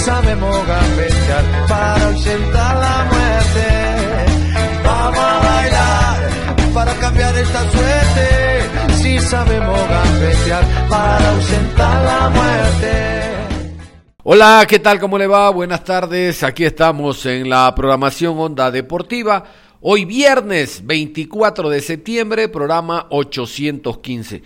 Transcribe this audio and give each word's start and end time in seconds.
Sabemos 0.00 0.66
gambetear 0.66 1.44
para 1.68 2.06
ausentar 2.06 2.76
la 2.76 3.04
muerte. 3.12 3.66
Vamos 4.84 5.18
a 5.18 5.38
bailar 5.38 6.30
para 6.74 6.94
cambiar 6.94 7.36
esta 7.36 7.70
suerte. 7.70 8.94
Si 8.94 9.18
sabemos 9.18 9.78
gambetear 9.88 10.64
para 10.88 11.30
ausentar 11.30 12.04
la 12.04 12.28
muerte. 12.30 13.30
Hola, 14.22 14.64
¿qué 14.68 14.78
tal? 14.78 14.98
¿Cómo 14.98 15.18
le 15.18 15.26
va? 15.26 15.50
Buenas 15.50 15.84
tardes. 15.84 16.42
Aquí 16.44 16.64
estamos 16.64 17.26
en 17.26 17.48
la 17.48 17.74
programación 17.74 18.38
Onda 18.38 18.70
Deportiva. 18.70 19.44
Hoy 19.82 20.04
viernes 20.04 20.82
24 20.84 21.70
de 21.70 21.80
septiembre, 21.80 22.48
programa 22.48 23.06
815. 23.10 24.42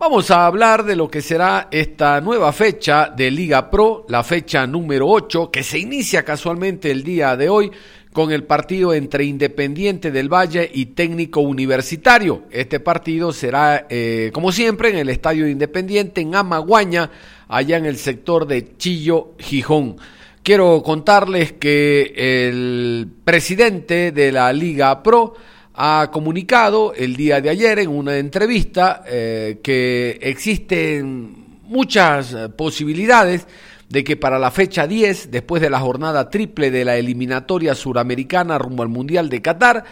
Vamos 0.00 0.30
a 0.30 0.46
hablar 0.46 0.84
de 0.84 0.94
lo 0.94 1.10
que 1.10 1.20
será 1.20 1.66
esta 1.72 2.20
nueva 2.20 2.52
fecha 2.52 3.10
de 3.10 3.32
Liga 3.32 3.68
Pro, 3.68 4.06
la 4.08 4.22
fecha 4.22 4.64
número 4.64 5.08
8, 5.08 5.50
que 5.50 5.64
se 5.64 5.80
inicia 5.80 6.24
casualmente 6.24 6.92
el 6.92 7.02
día 7.02 7.36
de 7.36 7.48
hoy 7.48 7.72
con 8.12 8.30
el 8.30 8.44
partido 8.44 8.94
entre 8.94 9.24
Independiente 9.24 10.12
del 10.12 10.32
Valle 10.32 10.70
y 10.72 10.86
Técnico 10.86 11.40
Universitario. 11.40 12.44
Este 12.52 12.78
partido 12.78 13.32
será, 13.32 13.88
eh, 13.90 14.30
como 14.32 14.52
siempre, 14.52 14.90
en 14.90 14.98
el 14.98 15.08
Estadio 15.08 15.48
Independiente, 15.48 16.20
en 16.20 16.36
Amaguaña, 16.36 17.10
allá 17.48 17.76
en 17.76 17.86
el 17.86 17.96
sector 17.96 18.46
de 18.46 18.76
Chillo, 18.76 19.32
Gijón. 19.40 19.96
Quiero 20.44 20.80
contarles 20.84 21.54
que 21.54 22.12
el 22.16 23.08
presidente 23.24 24.12
de 24.12 24.30
la 24.30 24.52
Liga 24.52 25.02
Pro, 25.02 25.34
ha 25.80 26.10
comunicado 26.10 26.92
el 26.92 27.14
día 27.14 27.40
de 27.40 27.50
ayer 27.50 27.78
en 27.78 27.90
una 27.90 28.16
entrevista 28.16 29.04
eh, 29.06 29.60
que 29.62 30.18
existen 30.20 31.60
muchas 31.62 32.34
posibilidades 32.56 33.46
de 33.88 34.02
que 34.02 34.16
para 34.16 34.40
la 34.40 34.50
fecha 34.50 34.88
10, 34.88 35.30
después 35.30 35.62
de 35.62 35.70
la 35.70 35.78
jornada 35.78 36.30
triple 36.30 36.72
de 36.72 36.84
la 36.84 36.96
eliminatoria 36.96 37.76
suramericana 37.76 38.58
rumbo 38.58 38.82
al 38.82 38.88
Mundial 38.88 39.28
de 39.28 39.40
Qatar, 39.40 39.84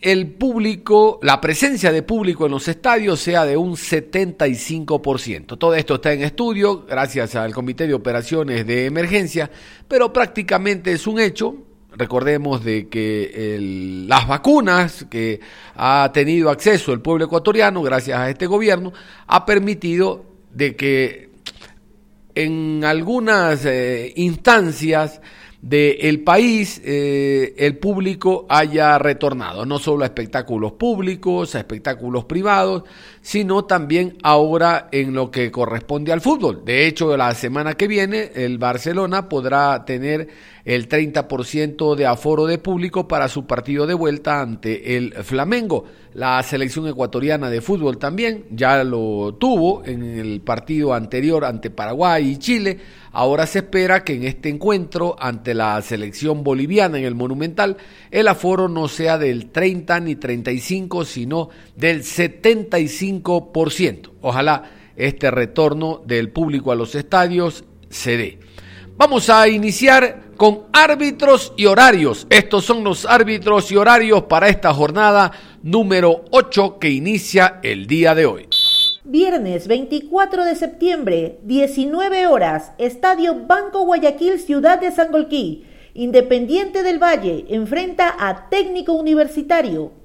el 0.00 0.28
público, 0.28 1.18
la 1.22 1.40
presencia 1.40 1.90
de 1.90 2.04
público 2.04 2.46
en 2.46 2.52
los 2.52 2.68
estadios 2.68 3.18
sea 3.18 3.44
de 3.44 3.56
un 3.56 3.72
75%. 3.72 5.58
Todo 5.58 5.74
esto 5.74 5.96
está 5.96 6.12
en 6.12 6.22
estudio 6.22 6.86
gracias 6.88 7.34
al 7.34 7.52
Comité 7.52 7.88
de 7.88 7.94
Operaciones 7.94 8.64
de 8.64 8.86
Emergencia, 8.86 9.50
pero 9.88 10.12
prácticamente 10.12 10.92
es 10.92 11.08
un 11.08 11.18
hecho. 11.18 11.69
Recordemos 11.96 12.64
de 12.64 12.88
que 12.88 13.58
las 14.06 14.28
vacunas 14.28 15.06
que 15.10 15.40
ha 15.74 16.10
tenido 16.14 16.50
acceso 16.50 16.92
el 16.92 17.00
pueblo 17.00 17.24
ecuatoriano 17.24 17.82
gracias 17.82 18.18
a 18.18 18.30
este 18.30 18.46
gobierno 18.46 18.92
ha 19.26 19.44
permitido 19.44 20.24
de 20.52 20.76
que 20.76 21.30
en 22.34 22.84
algunas 22.84 23.64
eh, 23.64 24.12
instancias 24.16 25.20
del 25.62 26.20
país 26.20 26.80
eh, 26.84 27.54
el 27.58 27.76
público 27.76 28.46
haya 28.48 28.98
retornado, 28.98 29.66
no 29.66 29.78
solo 29.78 30.04
a 30.04 30.06
espectáculos 30.06 30.72
públicos, 30.72 31.54
a 31.54 31.58
espectáculos 31.58 32.24
privados, 32.24 32.84
sino 33.22 33.64
también 33.64 34.16
ahora 34.22 34.88
en 34.92 35.12
lo 35.12 35.30
que 35.30 35.50
corresponde 35.50 36.12
al 36.12 36.20
fútbol. 36.20 36.64
De 36.64 36.86
hecho, 36.86 37.16
la 37.16 37.34
semana 37.34 37.74
que 37.74 37.86
viene 37.86 38.32
el 38.34 38.58
Barcelona 38.58 39.28
podrá 39.28 39.84
tener 39.84 40.28
el 40.64 40.88
30% 40.88 41.94
de 41.94 42.06
aforo 42.06 42.46
de 42.46 42.58
público 42.58 43.08
para 43.08 43.28
su 43.28 43.46
partido 43.46 43.86
de 43.86 43.94
vuelta 43.94 44.40
ante 44.40 44.96
el 44.96 45.12
Flamengo. 45.24 45.84
La 46.14 46.42
selección 46.42 46.88
ecuatoriana 46.88 47.50
de 47.50 47.60
fútbol 47.60 47.98
también 47.98 48.44
ya 48.50 48.82
lo 48.82 49.36
tuvo 49.38 49.84
en 49.84 50.02
el 50.02 50.40
partido 50.40 50.92
anterior 50.92 51.44
ante 51.44 51.70
Paraguay 51.70 52.30
y 52.30 52.36
Chile. 52.36 52.78
Ahora 53.12 53.46
se 53.46 53.60
espera 53.60 54.02
que 54.02 54.14
en 54.14 54.24
este 54.24 54.48
encuentro 54.48 55.16
ante 55.18 55.54
la 55.54 55.80
selección 55.82 56.42
boliviana 56.42 56.98
en 56.98 57.04
el 57.04 57.14
Monumental 57.14 57.76
el 58.10 58.28
aforo 58.28 58.68
no 58.68 58.88
sea 58.88 59.18
del 59.18 59.50
30 59.50 60.00
ni 60.00 60.16
35, 60.16 61.04
sino 61.04 61.48
del 61.76 62.02
75%. 62.02 63.09
Ojalá 64.20 64.70
este 64.96 65.30
retorno 65.30 66.02
del 66.04 66.30
público 66.30 66.72
a 66.72 66.76
los 66.76 66.94
estadios 66.94 67.64
se 67.88 68.16
dé. 68.16 68.38
Vamos 68.96 69.30
a 69.30 69.48
iniciar 69.48 70.30
con 70.36 70.64
árbitros 70.72 71.52
y 71.56 71.66
horarios. 71.66 72.26
Estos 72.28 72.64
son 72.64 72.84
los 72.84 73.06
árbitros 73.06 73.72
y 73.72 73.76
horarios 73.76 74.24
para 74.24 74.48
esta 74.48 74.74
jornada 74.74 75.32
número 75.62 76.24
8 76.30 76.78
que 76.78 76.90
inicia 76.90 77.60
el 77.62 77.86
día 77.86 78.14
de 78.14 78.26
hoy. 78.26 78.48
Viernes 79.04 79.66
24 79.66 80.44
de 80.44 80.54
septiembre, 80.54 81.38
19 81.44 82.26
horas, 82.26 82.72
Estadio 82.78 83.46
Banco 83.46 83.84
Guayaquil, 83.84 84.38
Ciudad 84.38 84.78
de 84.78 84.92
Sangolquí. 84.92 85.64
Independiente 85.94 86.82
del 86.82 87.02
Valle 87.02 87.46
enfrenta 87.48 88.14
a 88.18 88.48
Técnico 88.50 88.92
Universitario. 88.92 89.99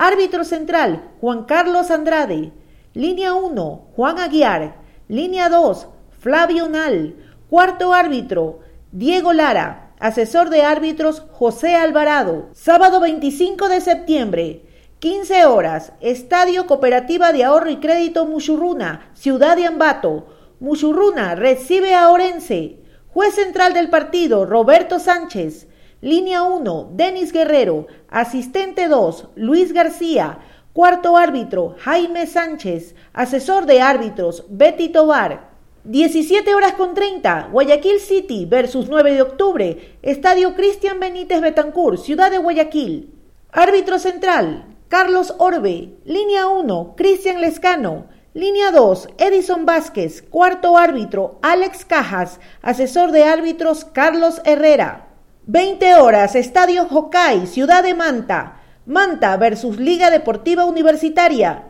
Árbitro 0.00 0.44
central, 0.44 1.10
Juan 1.20 1.42
Carlos 1.42 1.90
Andrade. 1.90 2.52
Línea 2.94 3.34
1, 3.34 3.88
Juan 3.96 4.20
Aguiar. 4.20 4.76
Línea 5.08 5.48
2, 5.48 5.88
Flavio 6.20 6.68
Nal. 6.68 7.16
Cuarto 7.50 7.92
árbitro, 7.92 8.60
Diego 8.92 9.32
Lara. 9.32 9.90
Asesor 9.98 10.50
de 10.50 10.62
árbitros, 10.62 11.24
José 11.32 11.74
Alvarado. 11.74 12.48
Sábado 12.52 13.00
25 13.00 13.68
de 13.68 13.80
septiembre, 13.80 14.62
15 15.00 15.46
horas, 15.46 15.92
Estadio 16.00 16.68
Cooperativa 16.68 17.32
de 17.32 17.42
Ahorro 17.42 17.70
y 17.70 17.78
Crédito 17.78 18.24
Muchurruna, 18.24 19.10
Ciudad 19.14 19.56
de 19.56 19.66
Ambato. 19.66 20.28
Muchurruna 20.60 21.34
recibe 21.34 21.96
a 21.96 22.08
Orense. 22.10 22.78
Juez 23.08 23.34
central 23.34 23.74
del 23.74 23.90
partido, 23.90 24.46
Roberto 24.46 25.00
Sánchez. 25.00 25.67
Línea 26.00 26.44
1, 26.44 26.92
Denis 26.94 27.32
Guerrero. 27.32 27.88
Asistente 28.08 28.86
2, 28.86 29.30
Luis 29.34 29.72
García. 29.72 30.38
Cuarto 30.72 31.16
árbitro, 31.16 31.74
Jaime 31.80 32.28
Sánchez. 32.28 32.94
Asesor 33.12 33.66
de 33.66 33.80
árbitros, 33.80 34.44
Betty 34.48 34.90
Tobar. 34.90 35.50
17 35.82 36.54
horas 36.54 36.74
con 36.74 36.94
30, 36.94 37.48
Guayaquil 37.50 37.98
City 37.98 38.44
versus 38.44 38.88
9 38.88 39.12
de 39.14 39.22
octubre, 39.22 39.96
Estadio 40.02 40.54
Cristian 40.54 41.00
Benítez 41.00 41.40
Betancur, 41.40 41.98
Ciudad 41.98 42.30
de 42.30 42.38
Guayaquil. 42.38 43.12
Árbitro 43.50 43.98
central, 43.98 44.66
Carlos 44.86 45.34
Orbe. 45.38 45.96
Línea 46.04 46.46
1, 46.46 46.94
Cristian 46.96 47.40
Lescano. 47.40 48.06
Línea 48.34 48.70
2, 48.70 49.08
Edison 49.18 49.66
Vázquez. 49.66 50.22
Cuarto 50.22 50.76
árbitro, 50.76 51.40
Alex 51.42 51.84
Cajas. 51.84 52.38
Asesor 52.62 53.10
de 53.10 53.24
árbitros, 53.24 53.84
Carlos 53.84 54.40
Herrera. 54.44 55.07
20 55.50 55.94
horas, 55.94 56.34
Estadio 56.34 56.86
Hokai, 56.90 57.46
Ciudad 57.46 57.82
de 57.82 57.94
Manta. 57.94 58.60
Manta 58.84 59.34
versus 59.38 59.78
Liga 59.78 60.10
Deportiva 60.10 60.66
Universitaria. 60.66 61.68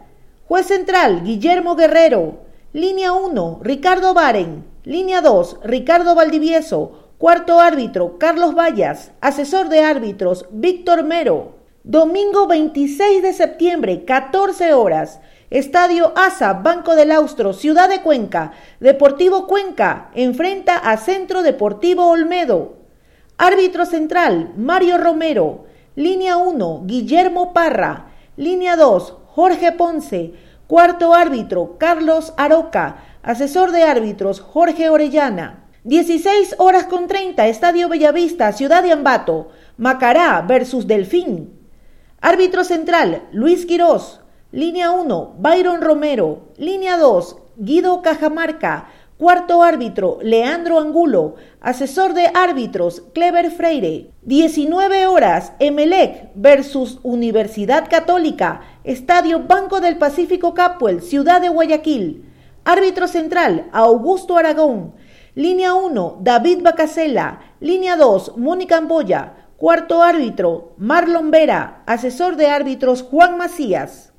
Juez 0.48 0.66
central, 0.66 1.22
Guillermo 1.22 1.76
Guerrero. 1.76 2.40
Línea 2.72 3.12
1, 3.12 3.60
Ricardo 3.62 4.14
Baren. 4.14 4.64
Línea 4.82 5.20
2, 5.20 5.60
Ricardo 5.62 6.16
Valdivieso. 6.16 7.10
Cuarto 7.18 7.60
árbitro, 7.60 8.18
Carlos 8.18 8.56
Vallas. 8.56 9.12
Asesor 9.20 9.68
de 9.68 9.78
árbitros, 9.78 10.46
Víctor 10.50 11.04
Mero. 11.04 11.54
Domingo 11.84 12.48
26 12.48 13.22
de 13.22 13.32
septiembre, 13.32 14.04
14 14.04 14.74
horas. 14.74 15.20
Estadio 15.50 16.12
ASA, 16.16 16.52
Banco 16.54 16.96
del 16.96 17.12
Austro, 17.12 17.52
Ciudad 17.52 17.88
de 17.88 18.02
Cuenca. 18.02 18.54
Deportivo 18.80 19.46
Cuenca 19.46 20.10
enfrenta 20.16 20.76
a 20.76 20.96
Centro 20.96 21.44
Deportivo 21.44 22.10
Olmedo. 22.10 22.77
Árbitro 23.40 23.86
central, 23.86 24.52
Mario 24.56 24.98
Romero. 24.98 25.66
Línea 25.94 26.36
1, 26.36 26.82
Guillermo 26.86 27.52
Parra. 27.52 28.10
Línea 28.36 28.74
2, 28.74 29.14
Jorge 29.26 29.70
Ponce. 29.70 30.34
Cuarto 30.66 31.14
árbitro, 31.14 31.76
Carlos 31.78 32.34
Aroca. 32.36 33.04
Asesor 33.22 33.70
de 33.70 33.84
árbitros, 33.84 34.40
Jorge 34.40 34.90
Orellana. 34.90 35.68
16 35.84 36.56
horas 36.58 36.86
con 36.86 37.06
30, 37.06 37.46
Estadio 37.46 37.88
Bellavista, 37.88 38.50
Ciudad 38.50 38.82
de 38.82 38.90
Ambato. 38.90 39.50
Macará 39.76 40.40
versus 40.40 40.88
Delfín. 40.88 41.60
Árbitro 42.20 42.64
central, 42.64 43.28
Luis 43.30 43.66
Quirós. 43.66 44.20
Línea 44.50 44.90
1, 44.90 45.36
Byron 45.38 45.80
Romero. 45.80 46.48
Línea 46.56 46.96
2, 46.96 47.36
Guido 47.56 48.02
Cajamarca. 48.02 48.88
Cuarto 49.18 49.64
árbitro, 49.64 50.20
Leandro 50.22 50.78
Angulo. 50.78 51.34
Asesor 51.60 52.14
de 52.14 52.30
árbitros, 52.34 53.02
Clever 53.12 53.50
Freire. 53.50 54.12
19 54.22 55.08
horas, 55.08 55.54
Emelec 55.58 56.30
versus 56.36 57.00
Universidad 57.02 57.88
Católica. 57.90 58.60
Estadio 58.84 59.40
Banco 59.40 59.80
del 59.80 59.98
Pacífico 59.98 60.54
Capuel, 60.54 61.02
Ciudad 61.02 61.40
de 61.40 61.48
Guayaquil. 61.48 62.30
Árbitro 62.64 63.08
central, 63.08 63.68
Augusto 63.72 64.36
Aragón. 64.36 64.94
Línea 65.34 65.74
1, 65.74 66.18
David 66.20 66.62
Bacasela. 66.62 67.40
Línea 67.58 67.96
2, 67.96 68.36
Mónica 68.36 68.76
Amboya. 68.76 69.48
Cuarto 69.56 70.00
árbitro, 70.00 70.74
Marlon 70.78 71.32
Vera. 71.32 71.82
Asesor 71.86 72.36
de 72.36 72.46
árbitros, 72.46 73.02
Juan 73.02 73.36
Macías. 73.36 74.12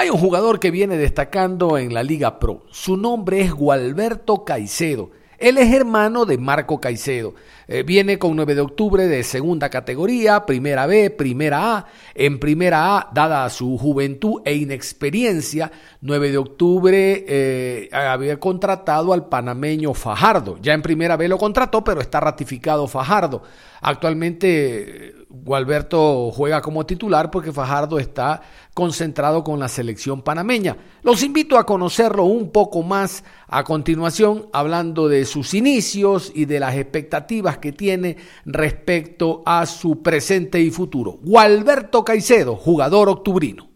Hay 0.00 0.10
un 0.10 0.18
jugador 0.18 0.60
que 0.60 0.70
viene 0.70 0.96
destacando 0.96 1.76
en 1.76 1.92
la 1.92 2.04
Liga 2.04 2.38
Pro. 2.38 2.62
Su 2.70 2.96
nombre 2.96 3.40
es 3.40 3.52
Gualberto 3.52 4.44
Caicedo. 4.44 5.10
Él 5.38 5.58
es 5.58 5.74
hermano 5.74 6.24
de 6.24 6.38
Marco 6.38 6.80
Caicedo. 6.80 7.34
Eh, 7.70 7.82
viene 7.82 8.18
con 8.18 8.34
9 8.34 8.54
de 8.54 8.62
octubre 8.62 9.06
de 9.06 9.22
segunda 9.22 9.68
categoría, 9.68 10.46
primera 10.46 10.86
B, 10.86 11.10
primera 11.10 11.76
A. 11.76 11.86
En 12.14 12.40
primera 12.40 12.96
A, 12.96 13.10
dada 13.12 13.50
su 13.50 13.76
juventud 13.76 14.40
e 14.46 14.54
inexperiencia, 14.54 15.70
9 16.00 16.30
de 16.30 16.38
octubre 16.38 17.24
eh, 17.28 17.90
había 17.92 18.40
contratado 18.40 19.12
al 19.12 19.28
panameño 19.28 19.92
Fajardo. 19.92 20.56
Ya 20.62 20.72
en 20.72 20.80
primera 20.80 21.18
B 21.18 21.28
lo 21.28 21.36
contrató, 21.36 21.84
pero 21.84 22.00
está 22.00 22.20
ratificado 22.20 22.86
Fajardo. 22.86 23.42
Actualmente 23.82 25.14
Gualberto 25.28 26.30
juega 26.32 26.62
como 26.62 26.86
titular 26.86 27.30
porque 27.30 27.52
Fajardo 27.52 27.98
está 27.98 28.40
concentrado 28.72 29.44
con 29.44 29.60
la 29.60 29.68
selección 29.68 30.22
panameña. 30.22 30.76
Los 31.02 31.22
invito 31.22 31.58
a 31.58 31.66
conocerlo 31.66 32.24
un 32.24 32.50
poco 32.50 32.82
más 32.82 33.24
a 33.46 33.62
continuación, 33.64 34.46
hablando 34.52 35.08
de 35.08 35.24
sus 35.26 35.52
inicios 35.52 36.32
y 36.34 36.46
de 36.46 36.60
las 36.60 36.76
expectativas 36.76 37.57
que 37.60 37.72
tiene 37.72 38.16
respecto 38.44 39.42
a 39.44 39.66
su 39.66 40.02
presente 40.02 40.60
y 40.60 40.70
futuro. 40.70 41.12
Gualberto 41.22 42.04
Caicedo, 42.04 42.56
jugador 42.56 43.08
octubrino. 43.08 43.68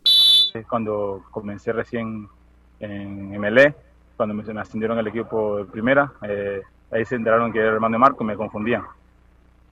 Cuando 0.68 1.22
comencé 1.30 1.72
recién 1.72 2.28
en 2.80 3.30
MLE, 3.40 3.74
cuando 4.16 4.34
me 4.34 4.60
ascendieron 4.60 4.98
al 4.98 5.06
equipo 5.06 5.58
de 5.58 5.64
primera, 5.64 6.12
eh, 6.22 6.60
ahí 6.90 7.04
se 7.04 7.16
enteraron 7.16 7.52
que 7.52 7.58
era 7.58 7.68
el 7.68 7.74
hermano 7.74 7.94
de 7.94 7.98
Marco 7.98 8.22
y 8.22 8.26
me 8.26 8.36
confundían 8.36 8.82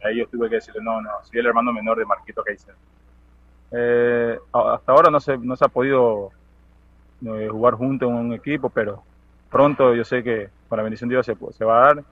ahí 0.04 0.18
yo 0.18 0.26
tuve 0.28 0.48
que 0.48 0.56
decirle, 0.56 0.80
no, 0.82 1.00
no, 1.00 1.10
soy 1.22 1.40
el 1.40 1.46
hermano 1.46 1.72
menor 1.72 1.98
de 1.98 2.04
Marquito 2.04 2.42
Caicedo. 2.42 2.76
Eh, 3.72 4.38
hasta 4.52 4.92
ahora 4.92 5.10
no 5.10 5.20
se, 5.20 5.38
no 5.38 5.56
se 5.56 5.64
ha 5.64 5.68
podido 5.68 6.30
eh, 7.24 7.48
jugar 7.50 7.74
juntos 7.74 8.08
en 8.08 8.14
un 8.14 8.32
equipo, 8.32 8.70
pero 8.70 9.02
pronto 9.50 9.94
yo 9.94 10.04
sé 10.04 10.22
que 10.22 10.48
con 10.68 10.78
la 10.78 10.82
bendición 10.82 11.08
de 11.08 11.16
Dios 11.16 11.26
se, 11.26 11.36
se 11.52 11.64
va 11.64 11.82
a 11.82 11.86
dar. 11.86 12.04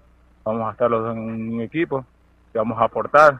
Vamos 0.44 0.68
a 0.68 0.72
estar 0.72 0.90
los 0.90 1.02
dos 1.02 1.16
en 1.16 1.54
un 1.54 1.60
equipo, 1.60 2.04
que 2.52 2.58
vamos 2.58 2.78
a 2.80 2.84
aportar. 2.84 3.38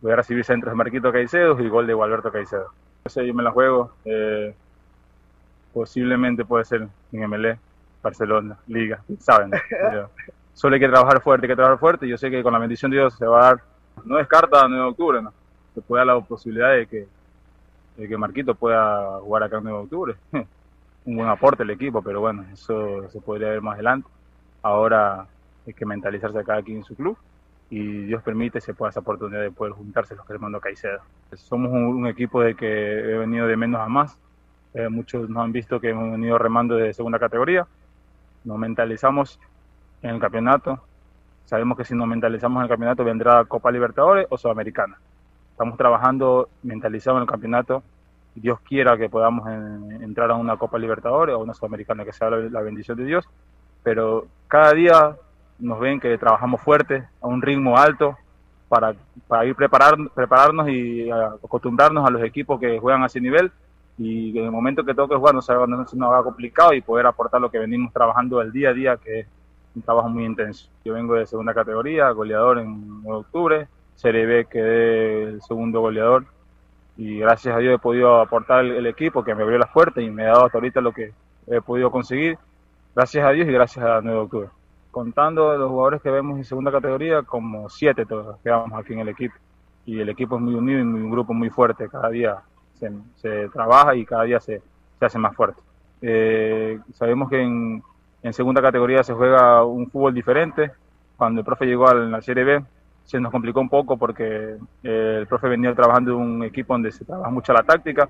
Voy 0.00 0.12
a 0.12 0.16
recibir 0.16 0.44
centros 0.44 0.72
de 0.72 0.76
Marquito 0.76 1.10
Caicedo 1.12 1.58
y 1.60 1.68
gol 1.68 1.86
de 1.86 1.94
Gualberto 1.94 2.30
Caicedo. 2.30 2.70
Yo 3.04 3.10
sé, 3.10 3.26
yo 3.26 3.34
me 3.34 3.42
la 3.42 3.50
juego. 3.50 3.92
Eh, 4.04 4.54
posiblemente 5.72 6.44
puede 6.44 6.64
ser 6.64 6.88
en 7.12 7.28
MLE, 7.28 7.58
Barcelona, 8.02 8.56
Liga, 8.66 9.02
saben. 9.18 9.50
solo 10.54 10.74
hay 10.74 10.80
que 10.80 10.88
trabajar 10.88 11.20
fuerte, 11.20 11.46
hay 11.46 11.50
que 11.50 11.56
trabajar 11.56 11.78
fuerte. 11.78 12.08
Yo 12.08 12.16
sé 12.16 12.30
que 12.30 12.42
con 12.42 12.52
la 12.52 12.58
bendición 12.58 12.90
de 12.90 12.96
Dios 12.96 13.14
se 13.14 13.26
va 13.26 13.40
a 13.40 13.44
dar, 13.44 13.62
no 14.04 14.16
descarta 14.16 14.66
9 14.66 14.82
de 14.82 14.88
octubre, 14.88 15.22
¿no? 15.22 15.32
Se 15.74 15.82
puede 15.82 16.00
dar 16.00 16.16
la 16.16 16.20
posibilidad 16.22 16.72
de 16.72 16.86
que, 16.86 17.06
de 17.96 18.08
que 18.08 18.16
Marquito 18.16 18.54
pueda 18.54 19.18
jugar 19.20 19.42
acá 19.42 19.58
en 19.58 19.64
9 19.64 19.78
de 19.78 19.84
octubre. 19.84 20.14
Un 21.04 21.16
buen 21.16 21.28
aporte 21.28 21.62
el 21.62 21.70
equipo, 21.70 22.00
pero 22.00 22.20
bueno, 22.20 22.44
eso 22.52 23.08
se 23.10 23.20
podría 23.20 23.50
ver 23.50 23.60
más 23.60 23.74
adelante. 23.74 24.08
Ahora 24.62 25.26
hay 25.66 25.74
que 25.74 25.86
mentalizarse 25.86 26.44
cada 26.44 26.62
quien 26.62 26.78
en 26.78 26.84
su 26.84 26.94
club 26.94 27.16
y 27.68 28.04
Dios 28.04 28.22
permite 28.22 28.60
se 28.60 28.74
pueda 28.74 28.90
esa 28.90 29.00
oportunidad 29.00 29.42
de 29.42 29.50
poder 29.50 29.72
juntarse 29.72 30.14
los 30.14 30.24
que 30.26 30.38
mando 30.38 30.60
Caicedo. 30.60 31.00
Somos 31.34 31.72
un, 31.72 32.06
equipo 32.06 32.40
de 32.40 32.54
que 32.54 32.66
he 32.66 33.18
venido 33.18 33.46
de 33.46 33.56
menos 33.56 33.80
a 33.80 33.88
más. 33.88 34.18
Eh, 34.74 34.88
muchos 34.88 35.28
nos 35.28 35.42
han 35.42 35.52
visto 35.52 35.80
que 35.80 35.90
hemos 35.90 36.12
venido 36.12 36.38
remando 36.38 36.76
de 36.76 36.92
segunda 36.92 37.18
categoría. 37.18 37.66
Nos 38.44 38.58
mentalizamos 38.58 39.40
en 40.02 40.10
el 40.10 40.20
campeonato. 40.20 40.80
Sabemos 41.44 41.76
que 41.76 41.84
si 41.84 41.94
nos 41.94 42.06
mentalizamos 42.06 42.58
en 42.60 42.64
el 42.64 42.68
campeonato 42.68 43.04
vendrá 43.04 43.44
Copa 43.46 43.72
Libertadores 43.72 44.26
o 44.30 44.38
Sudamericana. 44.38 44.98
Estamos 45.50 45.76
trabajando 45.76 46.48
mentalizados 46.62 47.18
en 47.18 47.22
el 47.22 47.28
campeonato. 47.28 47.82
Dios 48.34 48.60
quiera 48.60 48.96
que 48.98 49.08
podamos 49.08 49.48
entrar 49.48 50.30
a 50.30 50.34
una 50.34 50.56
Copa 50.56 50.78
Libertadores 50.78 51.34
o 51.34 51.38
una 51.38 51.54
Sudamericana, 51.54 52.04
que 52.04 52.12
sea 52.12 52.30
la, 52.30 52.60
bendición 52.60 52.96
de 52.98 53.04
Dios. 53.06 53.26
Pero 53.82 54.26
cada 54.46 54.72
día 54.72 55.16
nos 55.58 55.80
ven 55.80 56.00
que 56.00 56.16
trabajamos 56.18 56.60
fuerte, 56.60 57.04
a 57.20 57.26
un 57.26 57.42
ritmo 57.42 57.76
alto, 57.76 58.16
para, 58.68 58.94
para 59.28 59.44
ir 59.44 59.54
preparar, 59.54 59.96
prepararnos 60.14 60.68
y 60.68 61.08
acostumbrarnos 61.10 62.06
a 62.06 62.10
los 62.10 62.22
equipos 62.22 62.58
que 62.58 62.78
juegan 62.78 63.02
a 63.02 63.06
ese 63.06 63.20
nivel 63.20 63.52
y 63.98 64.38
en 64.38 64.44
el 64.44 64.50
momento 64.50 64.84
que 64.84 64.94
toque 64.94 65.16
jugar 65.16 65.34
no 65.34 65.42
se, 65.42 65.54
no 65.94 66.12
haga 66.12 66.22
complicado 66.22 66.74
y 66.74 66.82
poder 66.82 67.06
aportar 67.06 67.40
lo 67.40 67.50
que 67.50 67.58
venimos 67.58 67.92
trabajando 67.92 68.42
el 68.42 68.52
día 68.52 68.70
a 68.70 68.74
día, 68.74 68.96
que 68.96 69.20
es 69.20 69.26
un 69.74 69.82
trabajo 69.82 70.08
muy 70.08 70.24
intenso. 70.24 70.68
Yo 70.84 70.94
vengo 70.94 71.14
de 71.14 71.26
segunda 71.26 71.54
categoría, 71.54 72.10
goleador 72.10 72.58
en 72.58 73.02
octubre, 73.06 73.68
Serie 73.94 74.26
B 74.26 74.46
quedé 74.50 75.22
el 75.22 75.42
segundo 75.42 75.80
goleador 75.80 76.26
y 76.98 77.18
gracias 77.18 77.56
a 77.56 77.58
Dios 77.58 77.74
he 77.74 77.78
podido 77.78 78.20
aportar 78.20 78.64
el, 78.64 78.86
equipo 78.86 79.24
que 79.24 79.34
me 79.34 79.42
abrió 79.42 79.58
las 79.58 79.70
puertas 79.70 80.02
y 80.02 80.10
me 80.10 80.24
ha 80.24 80.32
dado 80.32 80.46
hasta 80.46 80.58
ahorita 80.58 80.80
lo 80.80 80.92
que 80.92 81.12
he 81.46 81.60
podido 81.62 81.90
conseguir. 81.90 82.38
Gracias 82.94 83.24
a 83.24 83.30
Dios 83.30 83.48
y 83.48 83.52
gracias 83.52 83.84
a 83.84 84.00
9 84.02 84.18
de 84.18 84.24
octubre. 84.24 84.48
Contando 84.96 85.54
los 85.58 85.68
jugadores 85.68 86.00
que 86.00 86.10
vemos 86.10 86.38
en 86.38 86.44
segunda 86.46 86.72
categoría, 86.72 87.20
como 87.20 87.68
siete 87.68 88.06
todos 88.06 88.38
quedamos 88.42 88.72
aquí 88.72 88.94
en 88.94 89.00
el 89.00 89.10
equipo. 89.10 89.34
Y 89.84 90.00
el 90.00 90.08
equipo 90.08 90.36
es 90.36 90.40
muy 90.40 90.54
unido 90.54 90.78
y 90.78 90.82
un 90.84 91.10
grupo 91.10 91.34
muy 91.34 91.50
fuerte. 91.50 91.86
Cada 91.86 92.08
día 92.08 92.38
se, 93.16 93.50
trabaja 93.50 93.94
y 93.94 94.06
cada 94.06 94.22
día 94.22 94.40
se, 94.40 94.62
se 94.98 95.04
hace 95.04 95.18
más 95.18 95.36
fuerte. 95.36 95.60
Eh, 96.00 96.80
sabemos 96.94 97.28
que 97.28 97.42
en, 97.42 97.82
en 98.22 98.32
segunda 98.32 98.62
categoría 98.62 99.02
se 99.02 99.12
juega 99.12 99.62
un 99.66 99.90
fútbol 99.90 100.14
diferente. 100.14 100.70
Cuando 101.18 101.40
el 101.42 101.44
profe 101.44 101.66
llegó 101.66 101.88
a 101.88 101.92
la 101.92 102.22
Serie 102.22 102.44
B 102.44 102.64
se 103.04 103.20
nos 103.20 103.30
complicó 103.30 103.60
un 103.60 103.68
poco 103.68 103.98
porque 103.98 104.56
eh, 104.82 105.16
el 105.18 105.26
profe 105.26 105.46
venía 105.46 105.74
trabajando 105.74 106.12
en 106.12 106.16
un 106.16 106.42
equipo 106.42 106.72
donde 106.72 106.90
se 106.90 107.04
trabaja 107.04 107.30
mucho 107.30 107.52
la 107.52 107.64
táctica, 107.64 108.08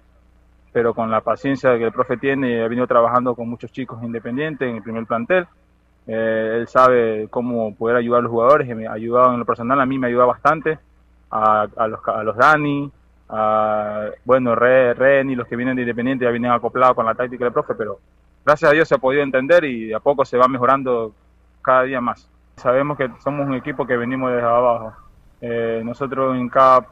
pero 0.73 0.95
con 0.95 1.11
la 1.11 1.21
paciencia 1.21 1.76
que 1.78 1.85
el 1.87 1.93
profe 1.93 2.16
tiene, 2.16 2.62
ha 2.62 2.69
venido 2.69 2.87
trabajando 2.87 3.35
con 3.35 3.49
muchos 3.49 3.73
chicos 3.73 4.00
independientes 4.05 4.69
en 4.69 4.76
el 4.76 4.83
primer 4.85 5.05
plantel. 5.05 5.49
Eh, 6.07 6.59
él 6.59 6.69
sabe 6.69 7.27
cómo 7.31 7.75
poder 7.75 7.97
ayudar 7.97 8.21
a 8.21 8.23
los 8.23 8.31
jugadores, 8.31 8.77
me 8.77 8.87
ha 8.87 8.93
ayudado 8.93 9.33
en 9.33 9.41
lo 9.41 9.45
personal, 9.45 9.81
a 9.81 9.87
mí 9.87 9.99
me 9.99 10.07
ayuda 10.07 10.25
bastante, 10.25 10.79
a, 11.31 11.67
los, 11.89 12.01
a 12.07 12.23
los 12.23 12.37
Dani, 12.37 12.91
a, 13.29 14.11
bueno, 14.25 14.55
Ren 14.55 15.31
y 15.31 15.35
los 15.35 15.49
que 15.49 15.57
vienen 15.57 15.77
de 15.77 15.83
Independiente 15.83 16.25
ya 16.25 16.31
vienen 16.31 16.53
acoplados 16.53 16.95
con 16.95 17.07
la 17.07 17.15
táctica 17.15 17.45
del 17.45 17.53
profe, 17.53 17.75
pero 17.75 17.99
gracias 18.45 18.71
a 18.71 18.75
Dios 18.75 18.89
se 18.89 18.95
ha 18.95 18.99
podido 18.99 19.23
entender 19.23 19.65
y 19.65 19.93
a 19.93 20.01
poco 20.01 20.25
se 20.25 20.39
va 20.39 20.47
mejorando 20.47 21.13
cada 21.63 21.83
día 21.83 22.01
más. 22.01 22.29
Sabemos 22.57 22.97
que 22.97 23.11
somos 23.23 23.47
un 23.47 23.55
equipo 23.55 23.87
que 23.87 23.97
venimos 23.97 24.31
desde 24.31 24.47
abajo. 24.47 24.93
Eh, 25.41 25.83
nosotros 25.85 26.37
en 26.37 26.49
cada 26.49 26.87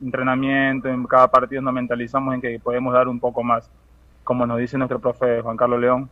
entrenamiento, 0.00 0.88
en 0.88 1.04
cada 1.04 1.28
partido 1.28 1.60
nos 1.60 1.74
mentalizamos 1.74 2.34
en 2.34 2.40
que 2.40 2.58
podemos 2.58 2.94
dar 2.94 3.08
un 3.08 3.20
poco 3.20 3.42
más, 3.42 3.68
como 4.24 4.46
nos 4.46 4.58
dice 4.58 4.78
nuestro 4.78 5.00
profe 5.00 5.42
Juan 5.42 5.56
Carlos 5.56 5.80
León, 5.80 6.08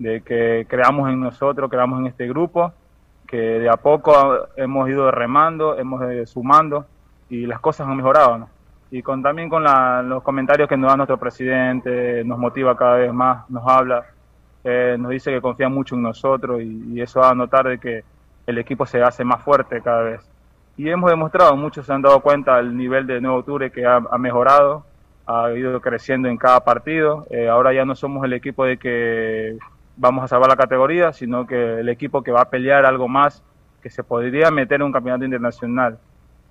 de 0.00 0.22
que 0.22 0.66
creamos 0.68 1.08
en 1.08 1.20
nosotros, 1.20 1.70
creamos 1.70 2.00
en 2.00 2.06
este 2.06 2.26
grupo, 2.26 2.72
que 3.28 3.36
de 3.36 3.68
a 3.68 3.76
poco 3.76 4.48
hemos 4.56 4.88
ido 4.88 5.10
remando, 5.12 5.78
hemos 5.78 6.02
ido 6.12 6.26
sumando 6.26 6.86
y 7.28 7.46
las 7.46 7.60
cosas 7.60 7.86
han 7.86 7.96
mejorado. 7.96 8.48
Y 8.90 9.02
con, 9.02 9.22
también 9.22 9.48
con 9.48 9.62
los 10.08 10.22
comentarios 10.24 10.68
que 10.68 10.76
nos 10.76 10.90
da 10.90 10.96
nuestro 10.96 11.18
presidente, 11.18 12.24
nos 12.24 12.38
motiva 12.38 12.76
cada 12.76 12.96
vez 12.96 13.12
más, 13.12 13.48
nos 13.48 13.62
habla 13.68 14.04
eh, 14.62 14.96
nos 14.98 15.10
dice 15.10 15.30
que 15.30 15.40
confía 15.40 15.68
mucho 15.68 15.94
en 15.94 16.02
nosotros 16.02 16.60
y, 16.60 17.00
eso 17.00 17.20
va 17.20 17.30
a 17.30 17.34
notar 17.34 17.78
que 17.78 18.04
el 18.46 18.58
equipo 18.58 18.84
se 18.84 19.02
hace 19.02 19.24
más 19.24 19.42
fuerte 19.42 19.80
cada 19.80 20.02
vez. 20.02 20.30
Y 20.76 20.88
hemos 20.88 21.10
demostrado, 21.10 21.56
muchos 21.56 21.86
se 21.86 21.92
han 21.92 22.02
dado 22.02 22.20
cuenta 22.20 22.58
el 22.58 22.76
nivel 22.76 23.06
de 23.06 23.20
Nuevo 23.20 23.38
Octubre 23.38 23.70
que 23.70 23.86
ha, 23.86 24.00
mejorado, 24.18 24.84
ha 25.26 25.52
ido 25.52 25.80
creciendo 25.80 26.28
en 26.28 26.36
cada 26.36 26.60
partido. 26.60 27.26
Eh, 27.30 27.48
ahora 27.48 27.72
ya 27.72 27.84
no 27.84 27.94
somos 27.94 28.24
el 28.24 28.32
equipo 28.32 28.64
de 28.64 28.78
que 28.78 29.58
vamos 29.96 30.24
a 30.24 30.28
salvar 30.28 30.48
la 30.48 30.56
categoría, 30.56 31.12
sino 31.12 31.46
que 31.46 31.80
el 31.80 31.88
equipo 31.88 32.22
que 32.22 32.32
va 32.32 32.42
a 32.42 32.50
pelear 32.50 32.84
algo 32.84 33.08
más, 33.08 33.42
que 33.82 33.90
se 33.90 34.02
podría 34.02 34.50
meter 34.50 34.80
en 34.80 34.86
un 34.86 34.92
campeonato 34.92 35.24
internacional. 35.24 35.98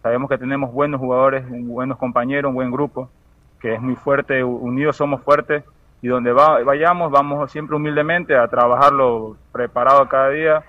Sabemos 0.02 0.30
que 0.30 0.38
tenemos 0.38 0.72
buenos 0.72 1.00
jugadores, 1.00 1.46
buenos 1.50 1.98
compañeros, 1.98 2.50
un 2.50 2.56
buen 2.56 2.72
grupo, 2.72 3.10
que 3.60 3.74
es 3.74 3.82
muy 3.82 3.96
fuerte, 3.96 4.44
unidos 4.44 4.96
somos 4.96 5.22
fuertes 5.22 5.64
y 6.02 6.08
donde 6.08 6.32
vayamos 6.32 7.12
vamos 7.12 7.52
siempre 7.52 7.76
humildemente 7.76 8.36
a 8.36 8.48
trabajarlo 8.48 9.36
preparado 9.52 10.08
cada 10.08 10.30
día 10.30 10.64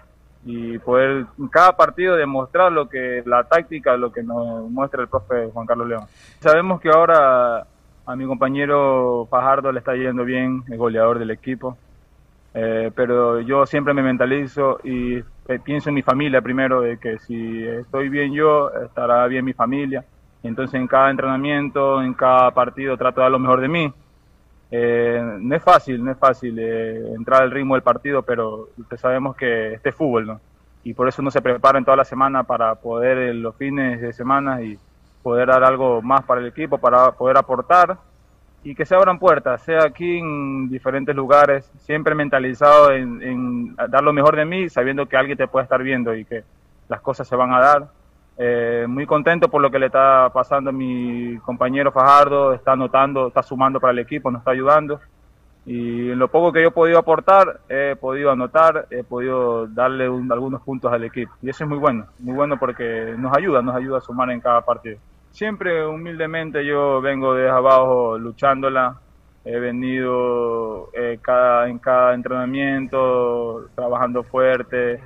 y 0.44 0.78
poder 0.78 1.26
en 1.38 1.48
cada 1.48 1.76
partido 1.76 2.16
demostrar 2.16 2.72
lo 2.72 2.88
que 2.88 3.22
la 3.26 3.44
táctica, 3.44 3.96
lo 3.96 4.10
que 4.10 4.22
nos 4.22 4.68
muestra 4.70 5.02
el 5.02 5.08
profe 5.08 5.50
Juan 5.52 5.66
Carlos 5.66 5.86
León. 5.86 6.04
Sabemos 6.40 6.80
que 6.80 6.88
ahora 6.88 7.66
a 8.06 8.16
mi 8.16 8.26
compañero 8.26 9.28
Fajardo 9.30 9.70
le 9.70 9.78
está 9.78 9.94
yendo 9.94 10.24
bien, 10.24 10.64
el 10.68 10.78
goleador 10.78 11.18
del 11.18 11.30
equipo, 11.30 11.76
eh, 12.54 12.90
pero 12.94 13.40
yo 13.40 13.66
siempre 13.66 13.94
me 13.94 14.02
mentalizo 14.02 14.80
y 14.82 15.16
eh, 15.50 15.58
pienso 15.62 15.88
en 15.88 15.94
mi 15.96 16.02
familia 16.02 16.40
primero, 16.40 16.80
de 16.80 16.98
que 16.98 17.18
si 17.18 17.66
estoy 17.66 18.08
bien 18.08 18.32
yo, 18.32 18.70
estará 18.84 19.26
bien 19.26 19.44
mi 19.44 19.52
familia. 19.52 20.04
Entonces 20.42 20.80
en 20.80 20.86
cada 20.86 21.10
entrenamiento, 21.10 22.02
en 22.02 22.14
cada 22.14 22.50
partido 22.52 22.96
trato 22.96 23.20
de 23.20 23.24
dar 23.24 23.32
lo 23.32 23.38
mejor 23.38 23.60
de 23.60 23.68
mí. 23.68 23.92
Eh, 24.70 25.20
no 25.40 25.56
es 25.56 25.62
fácil, 25.62 26.04
no 26.04 26.12
es 26.12 26.18
fácil 26.18 26.56
eh, 26.58 27.14
entrar 27.14 27.42
al 27.42 27.50
ritmo 27.50 27.74
del 27.74 27.82
partido, 27.82 28.22
pero 28.22 28.68
sabemos 28.96 29.36
que 29.36 29.74
este 29.74 29.88
es 29.88 29.94
fútbol, 29.94 30.26
¿no? 30.26 30.40
Y 30.84 30.94
por 30.94 31.08
eso 31.08 31.20
uno 31.20 31.30
se 31.30 31.42
prepara 31.42 31.78
en 31.78 31.84
toda 31.84 31.96
la 31.96 32.04
semana 32.04 32.44
para 32.44 32.74
poder 32.76 33.34
los 33.34 33.56
fines 33.56 34.00
de 34.00 34.12
semana 34.12 34.62
y 34.62 34.78
poder 35.22 35.48
dar 35.48 35.64
algo 35.64 36.00
más 36.00 36.24
para 36.24 36.40
el 36.40 36.46
equipo, 36.46 36.78
para 36.78 37.12
poder 37.12 37.36
aportar 37.36 37.98
y 38.62 38.74
que 38.74 38.84
se 38.84 38.94
abran 38.94 39.18
puertas, 39.18 39.62
sea 39.62 39.84
aquí 39.84 40.18
en 40.18 40.68
diferentes 40.68 41.14
lugares, 41.16 41.70
siempre 41.78 42.14
mentalizado 42.14 42.92
en, 42.92 43.22
en 43.22 43.76
dar 43.76 44.02
lo 44.02 44.12
mejor 44.12 44.36
de 44.36 44.44
mí, 44.44 44.68
sabiendo 44.68 45.06
que 45.06 45.16
alguien 45.16 45.38
te 45.38 45.48
puede 45.48 45.64
estar 45.64 45.82
viendo 45.82 46.14
y 46.14 46.24
que 46.24 46.44
las 46.88 47.00
cosas 47.00 47.26
se 47.26 47.36
van 47.36 47.52
a 47.54 47.60
dar 47.60 47.88
eh, 48.42 48.86
muy 48.88 49.04
contento 49.04 49.50
por 49.50 49.60
lo 49.60 49.70
que 49.70 49.78
le 49.78 49.86
está 49.86 50.30
pasando 50.32 50.70
a 50.70 50.72
mi 50.72 51.36
compañero 51.44 51.92
Fajardo, 51.92 52.54
está 52.54 52.72
anotando, 52.72 53.28
está 53.28 53.42
sumando 53.42 53.78
para 53.78 53.92
el 53.92 53.98
equipo, 53.98 54.30
nos 54.30 54.40
está 54.40 54.52
ayudando. 54.52 54.98
Y 55.66 56.10
en 56.10 56.18
lo 56.18 56.28
poco 56.28 56.50
que 56.50 56.62
yo 56.62 56.68
he 56.68 56.70
podido 56.70 56.98
aportar, 56.98 57.60
he 57.68 57.96
podido 57.96 58.30
anotar, 58.30 58.86
he 58.88 59.04
podido 59.04 59.66
darle 59.66 60.06
algunos 60.06 60.62
puntos 60.62 60.90
al 60.90 61.04
equipo. 61.04 61.30
Y 61.42 61.50
eso 61.50 61.64
es 61.64 61.68
muy 61.68 61.76
bueno, 61.76 62.06
muy 62.18 62.34
bueno 62.34 62.58
porque 62.58 63.14
nos 63.18 63.36
ayuda, 63.36 63.60
nos 63.60 63.76
ayuda 63.76 63.98
a 63.98 64.00
sumar 64.00 64.30
en 64.30 64.40
cada 64.40 64.62
partido. 64.62 64.96
Siempre 65.32 65.86
humildemente 65.86 66.64
yo 66.64 67.00
vengo 67.00 67.34
desde 67.34 67.50
abajo 67.50 68.18
luchándola, 68.18 69.00
he 69.44 69.58
venido 69.58 70.90
eh, 70.92 71.18
en 71.66 71.78
cada 71.78 72.14
entrenamiento 72.14 73.68
trabajando 73.74 74.22
fuerte, 74.22 75.00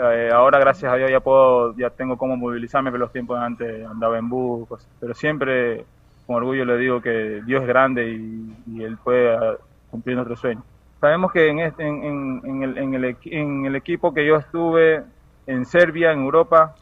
eh, 0.00 0.30
ahora 0.32 0.60
gracias 0.60 0.92
a 0.92 0.96
Dios 0.96 1.10
ya 1.10 1.18
puedo, 1.18 1.74
ya 1.76 1.90
tengo 1.90 2.16
cómo 2.16 2.36
movilizarme, 2.36 2.90
pero 2.92 3.00
los 3.00 3.12
tiempos 3.12 3.36
antes 3.38 3.84
andaba 3.84 4.16
en 4.16 4.28
bus, 4.28 4.68
pero 5.00 5.12
siempre 5.12 5.84
con 6.24 6.36
orgullo 6.36 6.64
le 6.64 6.76
digo 6.76 7.00
que 7.00 7.42
Dios 7.44 7.62
es 7.62 7.68
grande 7.68 8.08
y, 8.08 8.82
Él 8.82 8.96
puede 9.02 9.34
ah, 9.34 9.56
cumplir 9.90 10.14
nuestro 10.14 10.36
sueño. 10.36 10.62
Sabemos 11.00 11.32
que 11.32 11.48
en, 11.48 11.58
este, 11.58 11.84
en, 11.84 12.04
en, 12.44 12.78
en, 12.78 12.94
el, 12.94 13.16
en 13.24 13.66
el 13.66 13.74
equipo 13.74 14.14
que 14.14 14.24
yo 14.24 14.36
estuve 14.36 15.02
en 15.48 15.64
Serbia, 15.64 16.12
en 16.12 16.20
Europa, 16.20 16.76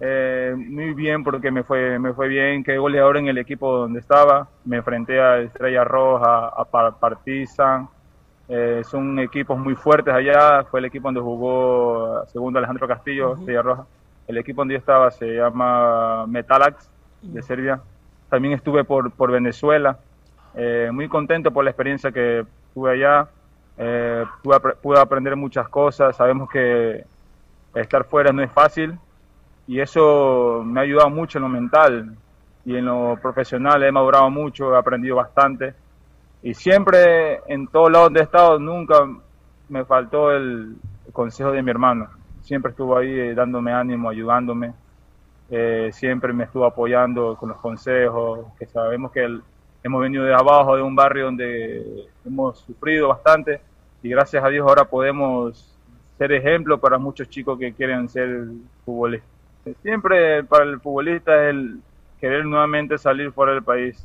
eh, 0.00 0.54
muy 0.56 0.94
bien 0.94 1.24
porque 1.24 1.50
me 1.50 1.62
fue, 1.62 1.98
me 1.98 2.12
fue 2.12 2.28
bien, 2.28 2.62
quedé 2.62 2.78
goleador 2.78 3.16
en 3.16 3.28
el 3.28 3.38
equipo 3.38 3.78
donde 3.78 4.00
estaba, 4.00 4.48
me 4.64 4.76
enfrenté 4.76 5.20
a 5.20 5.38
Estrella 5.38 5.84
Roja, 5.84 6.48
a 6.48 6.64
Partizan, 7.00 7.88
eh, 8.48 8.82
son 8.88 9.18
equipos 9.18 9.58
muy 9.58 9.74
fuertes 9.74 10.14
allá. 10.14 10.64
Fue 10.64 10.80
el 10.80 10.86
equipo 10.86 11.08
donde 11.08 11.20
jugó 11.20 12.24
segundo 12.26 12.58
Alejandro 12.58 12.88
Castillo, 12.88 13.32
uh 13.32 13.62
Roja. 13.62 13.86
El 14.26 14.38
equipo 14.38 14.62
donde 14.62 14.74
yo 14.74 14.78
estaba 14.78 15.10
se 15.10 15.36
llama 15.36 16.26
Metalax 16.26 16.90
de 17.22 17.42
Serbia. 17.42 17.80
También 18.30 18.54
estuve 18.54 18.84
por, 18.84 19.10
por 19.12 19.30
Venezuela. 19.30 19.98
Eh, 20.54 20.90
muy 20.92 21.08
contento 21.08 21.50
por 21.50 21.64
la 21.64 21.70
experiencia 21.70 22.10
que 22.10 22.44
tuve 22.74 22.92
allá. 22.92 23.28
Eh, 23.76 24.24
pude, 24.42 24.60
pude, 24.82 24.98
aprender 24.98 25.36
muchas 25.36 25.68
cosas. 25.68 26.16
Sabemos 26.16 26.48
que 26.50 27.04
estar 27.74 28.04
fuera 28.04 28.32
no 28.32 28.42
es 28.42 28.50
fácil 28.50 28.98
y 29.68 29.80
eso 29.80 30.62
me 30.64 30.80
ha 30.80 30.82
ayudado 30.82 31.10
mucho 31.10 31.38
en 31.38 31.42
lo 31.42 31.48
mental 31.48 32.16
y 32.64 32.74
en 32.74 32.86
lo 32.86 33.16
profesional. 33.22 33.84
He 33.84 33.92
madurado 33.92 34.28
mucho, 34.30 34.74
he 34.74 34.78
aprendido 34.78 35.16
bastante 35.16 35.74
y 36.42 36.54
siempre, 36.54 37.40
en 37.48 37.66
todos 37.66 37.90
lados 37.90 38.06
donde 38.06 38.20
he 38.20 38.24
estado, 38.24 38.58
nunca 38.58 39.06
me 39.68 39.84
faltó 39.84 40.30
el, 40.32 40.76
consejo 41.12 41.50
de 41.50 41.62
mi 41.62 41.70
hermano. 41.70 42.08
Siempre 42.42 42.70
estuvo 42.70 42.96
ahí 42.96 43.10
eh, 43.10 43.34
dándome 43.34 43.72
ánimo, 43.72 44.08
ayudándome. 44.08 44.72
Eh, 45.50 45.90
siempre 45.92 46.32
me 46.32 46.44
estuvo 46.44 46.64
apoyando 46.64 47.36
con 47.36 47.48
los 47.48 47.58
consejos, 47.58 48.46
que 48.58 48.66
sabemos 48.66 49.10
que 49.10 49.40
hemos 49.82 50.00
venido 50.00 50.24
de 50.24 50.34
abajo, 50.34 50.76
de 50.76 50.82
un 50.82 50.94
barrio 50.94 51.26
donde 51.26 52.06
hemos 52.24 52.58
sufrido 52.60 53.08
bastante 53.08 53.60
y 54.02 54.10
gracias 54.10 54.44
a 54.44 54.48
Dios 54.48 54.66
ahora 54.68 54.84
podemos 54.84 55.74
ser 56.18 56.32
ejemplo 56.32 56.78
para 56.78 56.98
muchos 56.98 57.28
chicos 57.28 57.58
que 57.58 57.72
quieren 57.72 58.08
ser 58.08 58.46
futbolistas. 58.84 59.37
Siempre 59.82 60.44
para 60.44 60.64
el 60.64 60.80
futbolista 60.80 61.44
es 61.44 61.50
el 61.50 61.80
querer 62.20 62.44
nuevamente 62.44 62.96
salir 62.98 63.32
fuera 63.32 63.52
del 63.52 63.62
país 63.62 64.02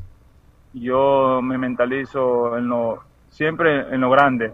yo 0.74 1.40
me 1.44 1.58
mentalizo 1.58 2.58
en 2.58 2.68
lo, 2.68 3.04
siempre 3.30 3.82
en 3.94 4.02
lo 4.02 4.10
grande. 4.10 4.52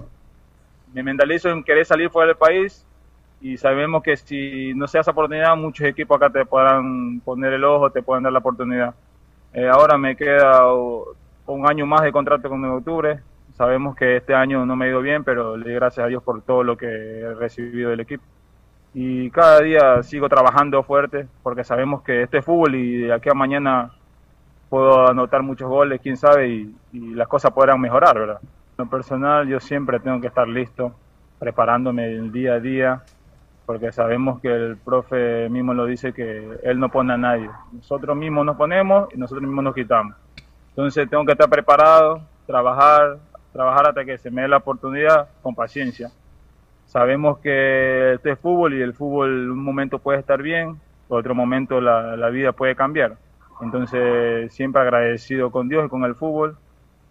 Me 0.93 1.03
mentalizo 1.03 1.49
en 1.49 1.63
querer 1.63 1.85
salir 1.85 2.09
fuera 2.09 2.27
del 2.27 2.37
país 2.37 2.85
y 3.41 3.57
sabemos 3.57 4.03
que 4.03 4.17
si 4.17 4.73
no 4.73 4.87
se 4.87 4.99
hace 4.99 5.11
oportunidad, 5.11 5.55
muchos 5.55 5.87
equipos 5.87 6.17
acá 6.17 6.29
te 6.29 6.45
podrán 6.45 7.21
poner 7.21 7.53
el 7.53 7.63
ojo, 7.63 7.89
te 7.89 8.01
pueden 8.01 8.23
dar 8.23 8.33
la 8.33 8.39
oportunidad. 8.39 8.93
Eh, 9.53 9.67
ahora 9.67 9.97
me 9.97 10.15
queda 10.15 10.73
un 10.73 11.67
año 11.67 11.85
más 11.85 12.01
de 12.01 12.11
contrato 12.11 12.49
con 12.49 12.63
el 12.65 12.71
octubre. 12.71 13.19
Sabemos 13.55 13.95
que 13.95 14.17
este 14.17 14.33
año 14.33 14.65
no 14.65 14.75
me 14.75 14.85
ha 14.85 14.89
ido 14.89 15.01
bien, 15.01 15.23
pero 15.23 15.57
le 15.57 15.65
doy 15.65 15.73
gracias 15.75 16.05
a 16.05 16.07
Dios 16.07 16.23
por 16.23 16.41
todo 16.41 16.63
lo 16.63 16.77
que 16.77 16.85
he 16.85 17.33
recibido 17.33 17.91
del 17.91 18.01
equipo. 18.01 18.23
Y 18.93 19.29
cada 19.29 19.61
día 19.61 20.03
sigo 20.03 20.27
trabajando 20.27 20.81
fuerte 20.83 21.27
porque 21.43 21.63
sabemos 21.63 22.01
que 22.01 22.23
este 22.23 22.39
es 22.39 22.45
fútbol 22.45 22.75
y 22.75 22.97
de 23.03 23.13
aquí 23.13 23.29
a 23.29 23.33
mañana 23.33 23.91
puedo 24.69 25.07
anotar 25.07 25.43
muchos 25.43 25.67
goles, 25.67 25.99
quién 26.01 26.17
sabe, 26.17 26.47
y, 26.47 26.75
las 26.91 27.27
cosas 27.27 27.51
podrán 27.51 27.81
mejorar, 27.81 28.17
¿verdad? 28.17 28.39
En 28.41 28.85
lo 28.85 28.89
personal, 28.89 29.47
yo 29.47 29.59
siempre 29.59 29.99
tengo 29.99 30.21
que 30.21 30.27
estar 30.27 30.47
listo, 30.47 30.93
preparándome 31.37 32.05
el 32.05 32.31
día 32.31 32.53
a 32.53 32.59
día, 32.59 33.03
porque 33.65 33.91
sabemos 33.91 34.39
que 34.41 34.47
el 34.47 34.77
profe 34.77 35.49
mismo 35.49 35.73
lo 35.73 35.85
dice 35.85 36.13
que 36.13 36.59
él 36.63 36.79
no 36.79 36.89
pone 36.89 37.13
a 37.13 37.17
nadie. 37.17 37.49
Nosotros 37.71 38.15
mismos 38.15 38.45
nos 38.45 38.57
ponemos 38.57 39.13
y 39.13 39.17
nosotros 39.17 39.43
mismos 39.43 39.63
nos 39.63 39.75
quitamos. 39.75 40.15
Entonces 40.69 41.09
tengo 41.09 41.25
que 41.25 41.33
estar 41.33 41.49
preparado, 41.49 42.21
trabajar, 42.47 43.17
trabajar 43.53 43.89
hasta 43.89 44.05
que 44.05 44.17
se 44.17 44.31
me 44.31 44.43
dé 44.43 44.47
la 44.47 44.57
oportunidad 44.57 45.27
con 45.43 45.53
paciencia. 45.53 46.09
Sabemos 46.89 47.37
que 47.37 48.13
este 48.15 48.31
es 48.31 48.39
fútbol 48.39 48.73
y 48.73 48.81
el 48.81 48.95
fútbol 48.95 49.51
un 49.51 49.63
momento 49.63 49.99
puede 49.99 50.17
estar 50.17 50.41
bien, 50.41 50.79
otro 51.07 51.35
momento 51.35 51.79
la, 51.79 52.17
la 52.17 52.29
vida 52.29 52.51
puede 52.51 52.75
cambiar. 52.75 53.15
Entonces, 53.61 54.51
siempre 54.51 54.81
agradecido 54.81 55.51
con 55.51 55.69
Dios 55.69 55.85
y 55.85 55.89
con 55.89 56.03
el 56.03 56.15
fútbol, 56.15 56.57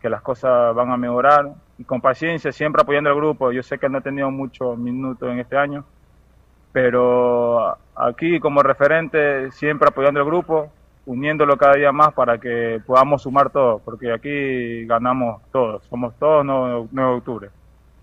que 0.02 0.08
las 0.08 0.20
cosas 0.20 0.75
van 0.75 0.90
a 0.90 0.97
mejorar 0.97 1.52
y 1.78 1.85
con 1.85 2.00
paciencia, 2.00 2.50
siempre 2.50 2.82
apoyando 2.82 3.08
al 3.11 3.14
grupo. 3.14 3.52
Yo 3.52 3.62
sé 3.62 3.78
que 3.78 3.88
no 3.88 3.99
he 3.99 4.00
tenido 4.00 4.28
muchos 4.32 4.76
minutos 4.76 5.30
en 5.30 5.38
este 5.38 5.56
año, 5.56 5.85
pero 6.73 7.78
aquí 7.94 8.40
como 8.40 8.64
referente, 8.64 9.52
siempre 9.52 9.90
apoyando 9.90 10.18
al 10.18 10.26
grupo, 10.26 10.73
uniéndolo 11.06 11.56
cada 11.56 11.75
día 11.75 11.92
más 11.92 12.12
para 12.14 12.37
que 12.38 12.80
podamos 12.85 13.23
sumar 13.23 13.50
todos, 13.50 13.80
porque 13.82 14.12
aquí 14.12 14.85
ganamos 14.87 15.40
todos, 15.52 15.85
somos 15.85 16.18
todos 16.18 16.44
9 16.44 16.88
de 16.90 17.02
octubre. 17.02 17.50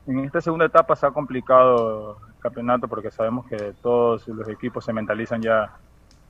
En 0.07 0.19
esta 0.19 0.39
segunda 0.39 0.65
etapa 0.65 0.95
se 0.95 1.07
ha 1.07 1.11
complicado 1.11 2.17
el 2.27 2.39
campeonato 2.39 2.87
porque 2.87 3.09
sabemos 3.09 3.47
que 3.47 3.73
todos 3.81 4.27
los 4.27 4.47
equipos 4.49 4.85
se 4.85 4.93
mentalizan 4.93 5.41
ya 5.41 5.71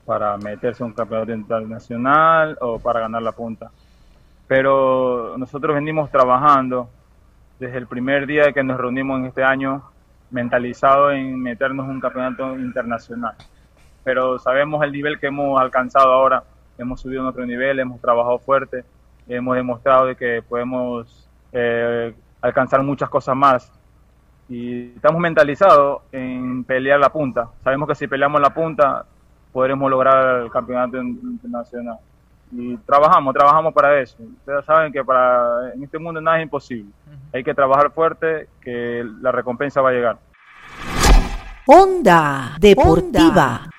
para 0.06 0.38
meterse 0.38 0.82
a 0.82 0.86
un 0.86 0.94
campeonato 0.94 1.34
internacional 1.34 2.58
o 2.62 2.80
para 2.80 3.02
ganar 3.02 3.22
la 3.22 3.34
punta. 3.34 3.72
Pero 4.48 5.36
nosotros 5.38 5.76
venimos 5.76 6.10
trabajando 6.10 6.90
desde 7.60 7.78
el 7.78 7.88
primer 7.88 8.28
día 8.28 8.54
que 8.54 8.64
nos 8.64 8.78
reunimos 8.78 9.20
en 9.20 9.26
este 9.26 9.44
año, 9.44 9.84
mentalizado 10.32 11.12
en 11.12 11.42
meternos 11.42 11.86
en 11.86 11.92
un 11.94 12.02
campeonato 12.02 12.58
internacional. 12.58 13.36
Pero 14.06 14.40
sabemos 14.40 14.84
el 14.84 14.92
nivel 14.94 15.20
que 15.20 15.28
hemos 15.28 15.60
alcanzado 15.60 16.14
ahora, 16.14 16.44
hemos 16.78 17.02
subido 17.02 17.24
nuestro 17.24 17.46
nivel, 17.46 17.80
hemos 17.80 18.00
trabajado 18.00 18.40
fuerte, 18.40 18.86
hemos 19.28 19.56
demostrado 19.56 20.06
de 20.06 20.16
que 20.16 20.42
podemos 20.48 21.28
eh, 21.52 22.14
alcanzar 22.46 22.84
muchas 22.84 23.10
cosas 23.10 23.36
más 23.36 23.72
y 24.48 24.94
estamos 24.96 25.20
mentalizados 25.20 26.04
en 26.12 26.64
pelear 26.64 27.00
la 27.00 27.10
punta. 27.10 27.50
Sabemos 27.64 27.88
que 27.88 27.96
si 27.96 28.08
peleamos 28.08 28.40
la 28.40 28.52
punta 28.52 29.06
podremos 29.52 29.90
lograr 29.90 30.44
el 30.44 30.52
campeonato 30.52 30.98
internacional. 30.98 31.98
Y 32.52 32.78
trabajamos, 32.78 33.34
trabajamos 33.34 33.74
para 33.74 34.00
eso. 34.00 34.18
Ustedes 34.20 34.66
saben 34.66 34.94
que 34.94 35.04
para 35.04 35.74
en 35.74 35.84
este 35.84 35.98
mundo 35.98 36.22
nada 36.22 36.38
es 36.38 36.44
imposible. 36.44 36.92
Hay 37.34 37.44
que 37.44 37.54
trabajar 37.54 37.92
fuerte, 37.92 38.50
que 38.62 39.04
la 39.22 39.32
recompensa 39.32 39.82
va 39.82 39.90
a 39.90 39.94
llegar. 39.94 40.18
Onda 41.66 42.56
Deportiva. 42.60 43.70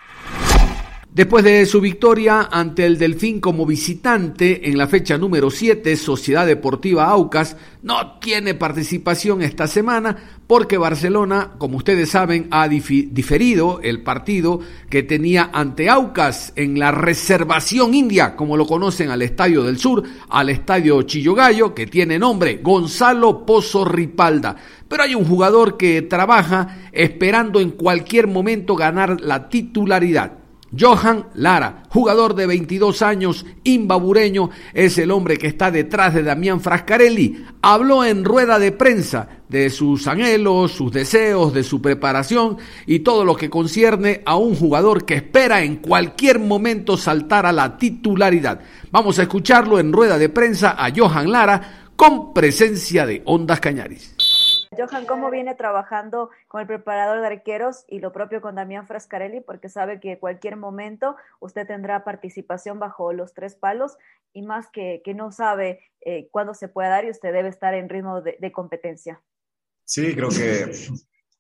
Después 1.17 1.45
de 1.45 1.65
su 1.65 1.81
victoria 1.81 2.47
ante 2.53 2.85
el 2.85 2.99
Delfín 2.99 3.41
como 3.41 3.65
visitante 3.65 4.69
en 4.69 4.77
la 4.77 4.87
fecha 4.87 5.17
número 5.17 5.51
7, 5.51 5.97
Sociedad 5.97 6.47
Deportiva 6.47 7.07
Aucas 7.07 7.57
no 7.81 8.19
tiene 8.19 8.53
participación 8.53 9.41
esta 9.41 9.67
semana 9.67 10.15
porque 10.47 10.77
Barcelona, 10.77 11.53
como 11.57 11.79
ustedes 11.79 12.11
saben, 12.11 12.49
ha 12.51 12.69
diferido 12.69 13.81
el 13.83 14.03
partido 14.03 14.61
que 14.91 15.05
tenía 15.05 15.49
ante 15.55 15.89
Aucas 15.89 16.53
en 16.55 16.79
la 16.79 16.91
reservación 16.91 17.95
india, 17.95 18.37
como 18.37 18.59
lo 18.59 18.67
conocen 18.67 19.09
al 19.09 19.23
Estadio 19.23 19.63
del 19.63 19.79
Sur, 19.79 20.03
al 20.29 20.51
Estadio 20.51 21.01
Chillogallo, 21.01 21.75
que 21.75 21.87
tiene 21.87 22.19
nombre 22.19 22.61
Gonzalo 22.63 23.47
Pozo 23.47 23.87
Ripalda. 23.87 24.55
Pero 24.87 25.03
hay 25.03 25.15
un 25.15 25.25
jugador 25.25 25.79
que 25.79 26.03
trabaja 26.03 26.91
esperando 26.93 27.59
en 27.59 27.71
cualquier 27.71 28.27
momento 28.27 28.77
ganar 28.77 29.19
la 29.23 29.49
titularidad. 29.49 30.46
Johan 30.77 31.27
Lara, 31.35 31.85
jugador 31.89 32.35
de 32.35 32.47
22 32.47 33.03
años, 33.03 33.47
imbabureño, 33.65 34.51
es 34.75 34.99
el 34.99 35.11
hombre 35.11 35.37
que 35.37 35.47
está 35.47 35.71
detrás 35.71 36.15
de 36.15 36.23
Damián 36.23 36.61
Frascarelli. 36.61 37.45
Habló 37.63 38.05
en 38.05 38.25
rueda 38.25 38.59
de 38.59 38.73
prensa 38.73 39.29
de 39.49 39.71
sus 39.71 40.07
anhelos, 40.07 40.73
sus 40.73 40.91
deseos, 40.93 41.55
de 41.55 41.63
su 41.63 41.81
preparación 41.81 42.59
y 42.87 43.01
todo 43.01 43.25
lo 43.25 43.37
que 43.37 43.49
concierne 43.49 44.23
a 44.27 44.37
un 44.37 44.57
jugador 44.57 45.05
que 45.05 45.15
espera 45.15 45.63
en 45.63 45.77
cualquier 45.77 46.41
momento 46.41 46.97
saltar 46.97 47.47
a 47.47 47.53
la 47.53 47.77
titularidad. 47.79 48.61
Vamos 48.91 49.19
a 49.19 49.23
escucharlo 49.23 49.79
en 49.79 49.93
rueda 49.93 50.19
de 50.19 50.29
prensa 50.29 50.75
a 50.77 50.91
Johan 50.95 51.31
Lara 51.31 51.91
con 51.95 52.35
presencia 52.35 53.07
de 53.07 53.23
Ondas 53.25 53.61
Cañaris. 53.61 54.16
Johan, 54.77 55.07
¿cómo 55.07 55.31
viene 55.31 55.55
trabajando 55.55 56.31
con 56.49 56.61
el 56.61 56.67
preparador 56.67 57.21
de 57.21 57.27
arqueros 57.27 57.85
y 57.89 58.01
lo 58.01 58.13
propio 58.13 58.41
con 58.41 58.55
Damián 58.55 58.87
Frascarelli? 58.87 59.41
Porque 59.41 59.69
sabe 59.69 60.01
que 60.01 60.19
cualquier 60.19 60.57
momento 60.57 61.17
usted 61.41 61.67
tendrá 61.67 62.05
participación 62.05 62.79
bajo 62.79 63.13
los 63.13 63.35
tres 63.35 63.55
palos 63.55 63.97
y 64.33 64.43
más 64.43 64.69
que, 64.73 65.03
que 65.05 65.15
no 65.15 65.33
sabe 65.33 65.81
eh, 66.01 66.29
cuándo 66.31 66.55
se 66.55 66.69
puede 66.69 66.89
dar 66.89 67.05
y 67.05 67.11
usted 67.11 67.33
debe 67.33 67.49
estar 67.49 67.75
en 67.75 67.89
ritmo 67.89 68.21
de, 68.23 68.53
competencia. 68.53 69.23
Sí, 69.85 70.15
creo 70.15 70.29
que 70.29 70.73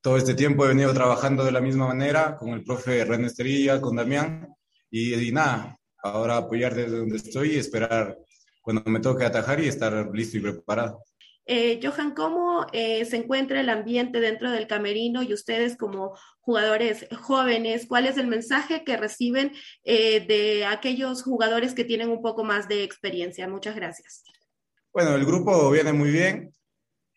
todo 0.00 0.16
este 0.16 0.34
tiempo 0.34 0.64
he 0.64 0.68
venido 0.68 0.92
trabajando 0.94 1.44
de 1.44 1.52
la 1.52 1.60
misma 1.60 1.88
manera 1.88 2.36
con 2.36 2.50
el 2.50 2.62
profe 2.62 3.04
René 3.04 3.26
Esterilla, 3.26 3.80
con 3.80 3.96
Damián 3.96 4.48
y, 4.90 5.14
y 5.14 5.32
nada, 5.32 5.78
ahora 6.02 6.36
apoyar 6.36 6.74
desde 6.74 6.98
donde 6.98 7.16
estoy 7.16 7.52
y 7.52 7.58
esperar 7.58 8.16
cuando 8.62 8.82
me 8.86 9.00
toque 9.00 9.24
atajar 9.24 9.60
y 9.60 9.68
estar 9.68 9.92
listo 10.12 10.38
y 10.38 10.40
preparado. 10.40 11.02
Eh, 11.48 11.78
Johan, 11.80 12.12
¿cómo 12.12 12.66
eh, 12.72 13.04
se 13.04 13.18
encuentra 13.18 13.60
el 13.60 13.68
ambiente 13.68 14.18
dentro 14.18 14.50
del 14.50 14.66
camerino 14.66 15.22
y 15.22 15.32
ustedes 15.32 15.76
como 15.76 16.18
jugadores 16.40 17.06
jóvenes? 17.20 17.86
¿Cuál 17.86 18.06
es 18.06 18.16
el 18.16 18.26
mensaje 18.26 18.82
que 18.82 18.96
reciben 18.96 19.52
eh, 19.84 20.26
de 20.26 20.64
aquellos 20.64 21.22
jugadores 21.22 21.72
que 21.72 21.84
tienen 21.84 22.10
un 22.10 22.20
poco 22.20 22.42
más 22.42 22.66
de 22.66 22.82
experiencia? 22.82 23.46
Muchas 23.48 23.76
gracias. 23.76 24.24
Bueno, 24.92 25.14
el 25.14 25.24
grupo 25.24 25.70
viene 25.70 25.92
muy 25.92 26.10
bien. 26.10 26.52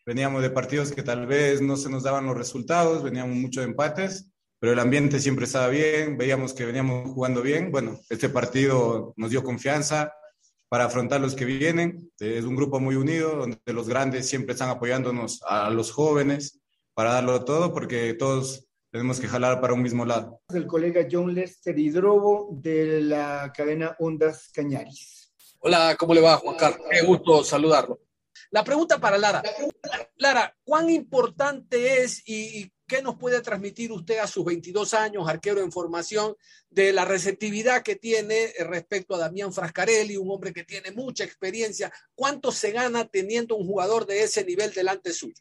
Veníamos 0.06 0.42
de 0.42 0.50
partidos 0.50 0.92
que 0.92 1.02
tal 1.02 1.26
vez 1.26 1.60
no 1.60 1.76
se 1.76 1.90
nos 1.90 2.04
daban 2.04 2.26
los 2.26 2.36
resultados, 2.36 3.02
veníamos 3.02 3.36
mucho 3.36 3.60
de 3.60 3.66
empates, 3.66 4.30
pero 4.60 4.72
el 4.72 4.78
ambiente 4.78 5.18
siempre 5.18 5.44
estaba 5.44 5.68
bien, 5.68 6.16
veíamos 6.16 6.54
que 6.54 6.66
veníamos 6.66 7.10
jugando 7.10 7.42
bien. 7.42 7.72
Bueno, 7.72 7.98
este 8.08 8.28
partido 8.28 9.12
nos 9.16 9.30
dio 9.30 9.42
confianza, 9.42 10.12
para 10.70 10.84
afrontar 10.84 11.20
los 11.20 11.34
que 11.34 11.44
vienen. 11.44 12.10
Es 12.20 12.44
un 12.44 12.54
grupo 12.54 12.78
muy 12.78 12.94
unido, 12.94 13.34
donde 13.34 13.58
los 13.66 13.88
grandes 13.88 14.28
siempre 14.28 14.52
están 14.52 14.70
apoyándonos 14.70 15.42
a 15.42 15.68
los 15.68 15.90
jóvenes 15.90 16.60
para 16.94 17.14
darlo 17.14 17.44
todo, 17.44 17.74
porque 17.74 18.14
todos 18.14 18.68
tenemos 18.92 19.18
que 19.18 19.26
jalar 19.26 19.60
para 19.60 19.74
un 19.74 19.82
mismo 19.82 20.04
lado. 20.04 20.40
El 20.48 20.66
colega 20.66 21.08
John 21.10 21.34
Lester 21.34 21.76
Hidrobo 21.76 22.50
de 22.52 23.02
la 23.02 23.52
cadena 23.54 23.96
Ondas 23.98 24.48
Cañaris. 24.54 25.32
Hola, 25.58 25.96
¿cómo 25.98 26.14
le 26.14 26.20
va, 26.20 26.36
Juan 26.36 26.56
Carlos? 26.56 26.86
Qué 26.88 27.02
gusto 27.02 27.42
saludarlo. 27.42 28.00
La 28.52 28.62
pregunta 28.62 28.98
para 28.98 29.18
Lara. 29.18 29.42
Lara, 30.16 30.56
¿cuán 30.62 30.88
importante 30.88 32.02
es 32.02 32.22
y 32.28 32.72
¿Qué 32.90 33.02
nos 33.02 33.16
puede 33.16 33.40
transmitir 33.40 33.92
usted 33.92 34.18
a 34.18 34.26
sus 34.26 34.44
22 34.44 34.94
años, 34.94 35.28
arquero 35.28 35.60
en 35.60 35.70
formación, 35.70 36.34
de 36.68 36.92
la 36.92 37.04
receptividad 37.04 37.84
que 37.84 37.94
tiene 37.94 38.52
respecto 38.68 39.14
a 39.14 39.18
Damián 39.18 39.52
Frascarelli, 39.52 40.16
un 40.16 40.28
hombre 40.28 40.52
que 40.52 40.64
tiene 40.64 40.90
mucha 40.90 41.22
experiencia? 41.22 41.92
¿Cuánto 42.16 42.50
se 42.50 42.72
gana 42.72 43.06
teniendo 43.06 43.54
un 43.54 43.64
jugador 43.64 44.06
de 44.06 44.24
ese 44.24 44.44
nivel 44.44 44.72
delante 44.72 45.12
suyo? 45.12 45.40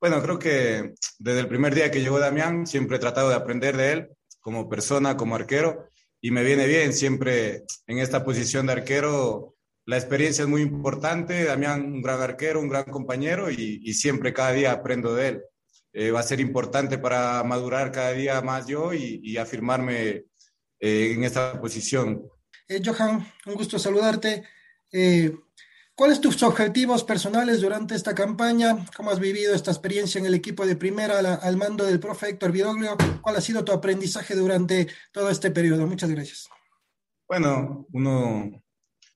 Bueno, 0.00 0.20
creo 0.20 0.36
que 0.36 0.94
desde 1.20 1.38
el 1.38 1.46
primer 1.46 1.76
día 1.76 1.92
que 1.92 2.00
llegó 2.00 2.18
Damián, 2.18 2.66
siempre 2.66 2.96
he 2.96 3.00
tratado 3.00 3.28
de 3.28 3.36
aprender 3.36 3.76
de 3.76 3.92
él 3.92 4.08
como 4.40 4.68
persona, 4.68 5.16
como 5.16 5.36
arquero, 5.36 5.86
y 6.20 6.32
me 6.32 6.42
viene 6.42 6.66
bien 6.66 6.92
siempre 6.92 7.62
en 7.86 8.00
esta 8.00 8.24
posición 8.24 8.66
de 8.66 8.72
arquero. 8.72 9.54
La 9.86 9.96
experiencia 9.96 10.42
es 10.42 10.48
muy 10.48 10.62
importante, 10.62 11.44
Damián 11.44 11.84
un 11.84 12.02
gran 12.02 12.20
arquero, 12.20 12.58
un 12.58 12.68
gran 12.68 12.86
compañero 12.86 13.48
y, 13.48 13.80
y 13.84 13.94
siempre 13.94 14.32
cada 14.32 14.50
día 14.50 14.72
aprendo 14.72 15.14
de 15.14 15.28
él. 15.28 15.44
Eh, 15.96 16.10
va 16.10 16.18
a 16.18 16.24
ser 16.24 16.40
importante 16.40 16.98
para 16.98 17.44
madurar 17.44 17.92
cada 17.92 18.10
día 18.10 18.42
más 18.42 18.66
yo 18.66 18.92
y, 18.92 19.36
afirmarme 19.36 20.24
eh, 20.80 21.12
en 21.12 21.22
esta 21.22 21.60
posición. 21.60 22.28
Eh, 22.66 22.82
Johan, 22.84 23.24
un 23.46 23.54
gusto 23.54 23.78
saludarte. 23.78 24.42
¿Cuáles 25.94 26.20
tus 26.20 26.42
objetivos 26.42 27.04
personales 27.04 27.60
durante 27.60 27.94
esta 27.94 28.12
campaña? 28.12 28.84
¿Cómo 28.96 29.10
has 29.10 29.20
vivido 29.20 29.54
esta 29.54 29.70
experiencia 29.70 30.18
en 30.18 30.26
el 30.26 30.34
equipo 30.34 30.66
de 30.66 30.74
primera 30.74 31.18
al 31.18 31.56
mando 31.56 31.84
del 31.84 32.00
profe 32.00 32.30
Héctor 32.30 32.50
Vidoglio? 32.50 32.96
¿Cuál 33.22 33.36
ha 33.36 33.40
sido 33.40 33.64
tu 33.64 33.70
aprendizaje 33.70 34.34
durante 34.34 34.88
todo 35.12 35.30
este 35.30 35.52
periodo? 35.52 35.86
Muchas 35.86 36.10
gracias. 36.10 36.48
Bueno, 37.28 37.86
uno 37.92 38.64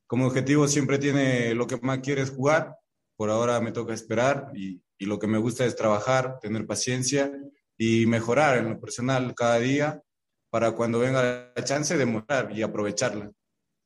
como 0.06 0.28
objetivo 0.28 0.68
siempre 0.68 0.98
tiene 0.98 1.54
lo 1.54 1.66
que 1.66 1.78
más 1.78 1.98
quieres 1.98 2.30
jugar. 2.30 2.76
Por 3.16 3.30
ahora 3.30 3.60
me 3.60 3.72
toca 3.72 3.92
esperar 3.92 4.52
y, 4.54 4.80
y 4.98 5.06
lo 5.06 5.18
que 5.18 5.26
me 5.26 5.38
gusta 5.38 5.64
es 5.64 5.76
trabajar, 5.76 6.38
tener 6.40 6.66
paciencia 6.66 7.32
y 7.76 8.06
mejorar 8.06 8.58
en 8.58 8.70
lo 8.70 8.80
personal 8.80 9.34
cada 9.34 9.58
día 9.58 10.02
para 10.50 10.72
cuando 10.72 10.98
venga 10.98 11.52
la 11.54 11.64
chance 11.64 11.96
de 11.96 12.06
mostrar 12.06 12.50
y 12.56 12.62
aprovecharla. 12.62 13.30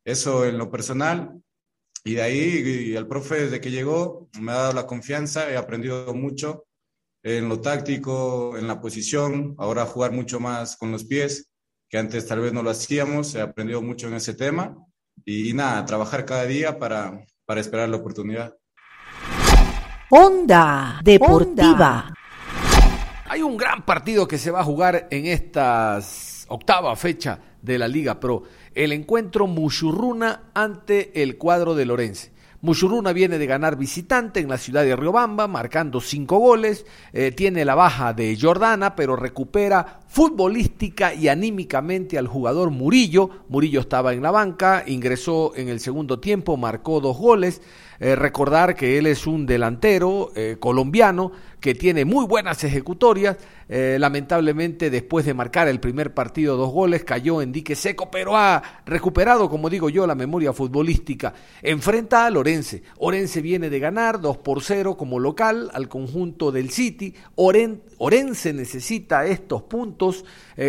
Eso 0.04 0.46
en 0.46 0.58
lo 0.58 0.70
personal. 0.70 1.40
Y 2.04 2.14
de 2.14 2.22
ahí, 2.22 2.94
el 2.96 3.06
profe 3.06 3.44
desde 3.44 3.60
que 3.60 3.70
llegó 3.70 4.28
me 4.40 4.52
ha 4.52 4.56
dado 4.56 4.72
la 4.72 4.86
confianza, 4.86 5.50
he 5.50 5.56
aprendido 5.56 6.12
mucho 6.14 6.66
en 7.22 7.48
lo 7.48 7.60
táctico, 7.60 8.56
en 8.58 8.66
la 8.66 8.80
posición, 8.80 9.54
ahora 9.58 9.86
jugar 9.86 10.10
mucho 10.10 10.40
más 10.40 10.76
con 10.76 10.90
los 10.90 11.04
pies, 11.04 11.52
que 11.88 11.98
antes 11.98 12.26
tal 12.26 12.40
vez 12.40 12.52
no 12.52 12.62
lo 12.62 12.70
hacíamos, 12.70 13.34
he 13.36 13.40
aprendido 13.40 13.80
mucho 13.82 14.08
en 14.08 14.14
ese 14.14 14.34
tema. 14.34 14.76
Y, 15.24 15.50
y 15.50 15.52
nada, 15.52 15.84
trabajar 15.84 16.24
cada 16.24 16.46
día 16.46 16.78
para, 16.78 17.24
para 17.44 17.60
esperar 17.60 17.88
la 17.88 17.98
oportunidad. 17.98 18.56
Onda 20.14 21.00
Deportiva. 21.02 22.12
Hay 23.30 23.40
un 23.40 23.56
gran 23.56 23.82
partido 23.86 24.28
que 24.28 24.36
se 24.36 24.50
va 24.50 24.60
a 24.60 24.64
jugar 24.64 25.08
en 25.10 25.24
esta 25.24 25.98
octava 26.48 26.94
fecha 26.96 27.38
de 27.62 27.78
la 27.78 27.88
Liga 27.88 28.20
Pro. 28.20 28.42
El 28.74 28.92
encuentro 28.92 29.46
Mushurruna 29.46 30.50
ante 30.52 31.22
el 31.22 31.38
cuadro 31.38 31.74
de 31.74 31.86
Lorense. 31.86 32.30
Mushurruna 32.64 33.12
viene 33.12 33.38
de 33.38 33.46
ganar 33.46 33.76
visitante 33.76 34.38
en 34.38 34.48
la 34.48 34.56
ciudad 34.56 34.84
de 34.84 34.94
Riobamba, 34.94 35.48
marcando 35.48 36.00
cinco 36.00 36.38
goles. 36.38 36.86
Eh, 37.12 37.32
tiene 37.32 37.64
la 37.64 37.74
baja 37.74 38.12
de 38.12 38.38
Jordana, 38.40 38.94
pero 38.94 39.16
recupera 39.16 39.98
futbolística 40.06 41.12
y 41.12 41.26
anímicamente 41.26 42.18
al 42.18 42.28
jugador 42.28 42.70
Murillo. 42.70 43.30
Murillo 43.48 43.80
estaba 43.80 44.12
en 44.12 44.22
la 44.22 44.30
banca, 44.30 44.84
ingresó 44.86 45.52
en 45.56 45.70
el 45.70 45.80
segundo 45.80 46.20
tiempo, 46.20 46.56
marcó 46.56 47.00
dos 47.00 47.18
goles. 47.18 47.62
Eh, 47.98 48.14
recordar 48.14 48.76
que 48.76 48.96
él 48.96 49.06
es 49.06 49.26
un 49.26 49.44
delantero 49.44 50.30
eh, 50.36 50.56
colombiano 50.60 51.32
que 51.62 51.74
tiene 51.76 52.04
muy 52.04 52.26
buenas 52.26 52.62
ejecutorias. 52.64 53.38
Eh, 53.68 53.96
lamentablemente, 53.98 54.90
después 54.90 55.24
de 55.24 55.32
marcar 55.32 55.68
el 55.68 55.80
primer 55.80 56.12
partido 56.12 56.56
dos 56.56 56.72
goles, 56.72 57.04
cayó 57.04 57.40
en 57.40 57.52
dique 57.52 57.76
seco, 57.76 58.10
pero 58.10 58.36
ha 58.36 58.62
recuperado, 58.84 59.48
como 59.48 59.70
digo 59.70 59.88
yo, 59.88 60.06
la 60.06 60.16
memoria 60.16 60.52
futbolística. 60.52 61.32
Enfrenta 61.62 62.26
a 62.26 62.30
Lorense. 62.30 62.82
Orense 62.98 63.40
viene 63.40 63.70
de 63.70 63.78
ganar 63.78 64.20
2 64.20 64.38
por 64.38 64.62
0 64.62 64.96
como 64.96 65.20
local 65.20 65.70
al 65.72 65.88
conjunto 65.88 66.50
del 66.50 66.70
City. 66.70 67.14
Orense 67.36 67.91
necesita 68.10 69.26
estos 69.26 69.62
puntos, 69.62 70.24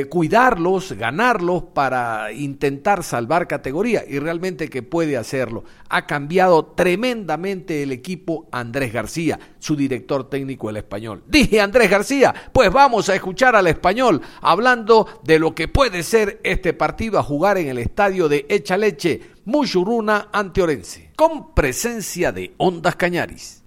cuidarlos, 0.09 0.93
ganarlos 0.93 1.63
para 1.73 2.31
intentar 2.31 3.03
salvar 3.03 3.47
categoría 3.47 4.03
y 4.07 4.19
realmente 4.19 4.69
que 4.69 4.83
puede 4.83 5.17
hacerlo. 5.17 5.63
Ha 5.89 6.05
cambiado 6.05 6.65
tremendamente 6.65 7.83
el 7.83 7.91
equipo 7.91 8.47
Andrés 8.51 8.93
García, 8.93 9.39
su 9.59 9.75
director 9.75 10.29
técnico 10.29 10.69
el 10.69 10.77
español. 10.77 11.23
Dije 11.27 11.59
Andrés 11.59 11.89
García, 11.89 12.33
pues 12.53 12.71
vamos 12.71 13.09
a 13.09 13.15
escuchar 13.15 13.55
al 13.55 13.67
español 13.67 14.21
hablando 14.41 15.07
de 15.23 15.39
lo 15.39 15.55
que 15.55 15.67
puede 15.67 16.03
ser 16.03 16.39
este 16.43 16.73
partido 16.73 17.17
a 17.17 17.23
jugar 17.23 17.57
en 17.57 17.67
el 17.67 17.79
estadio 17.79 18.29
de 18.29 18.45
Echaleche, 18.47 19.33
Muchuruna 19.45 20.29
ante 20.31 20.61
Orense, 20.61 21.11
con 21.17 21.53
presencia 21.53 22.31
de 22.31 22.53
Ondas 22.57 22.95
Cañaris. 22.95 23.62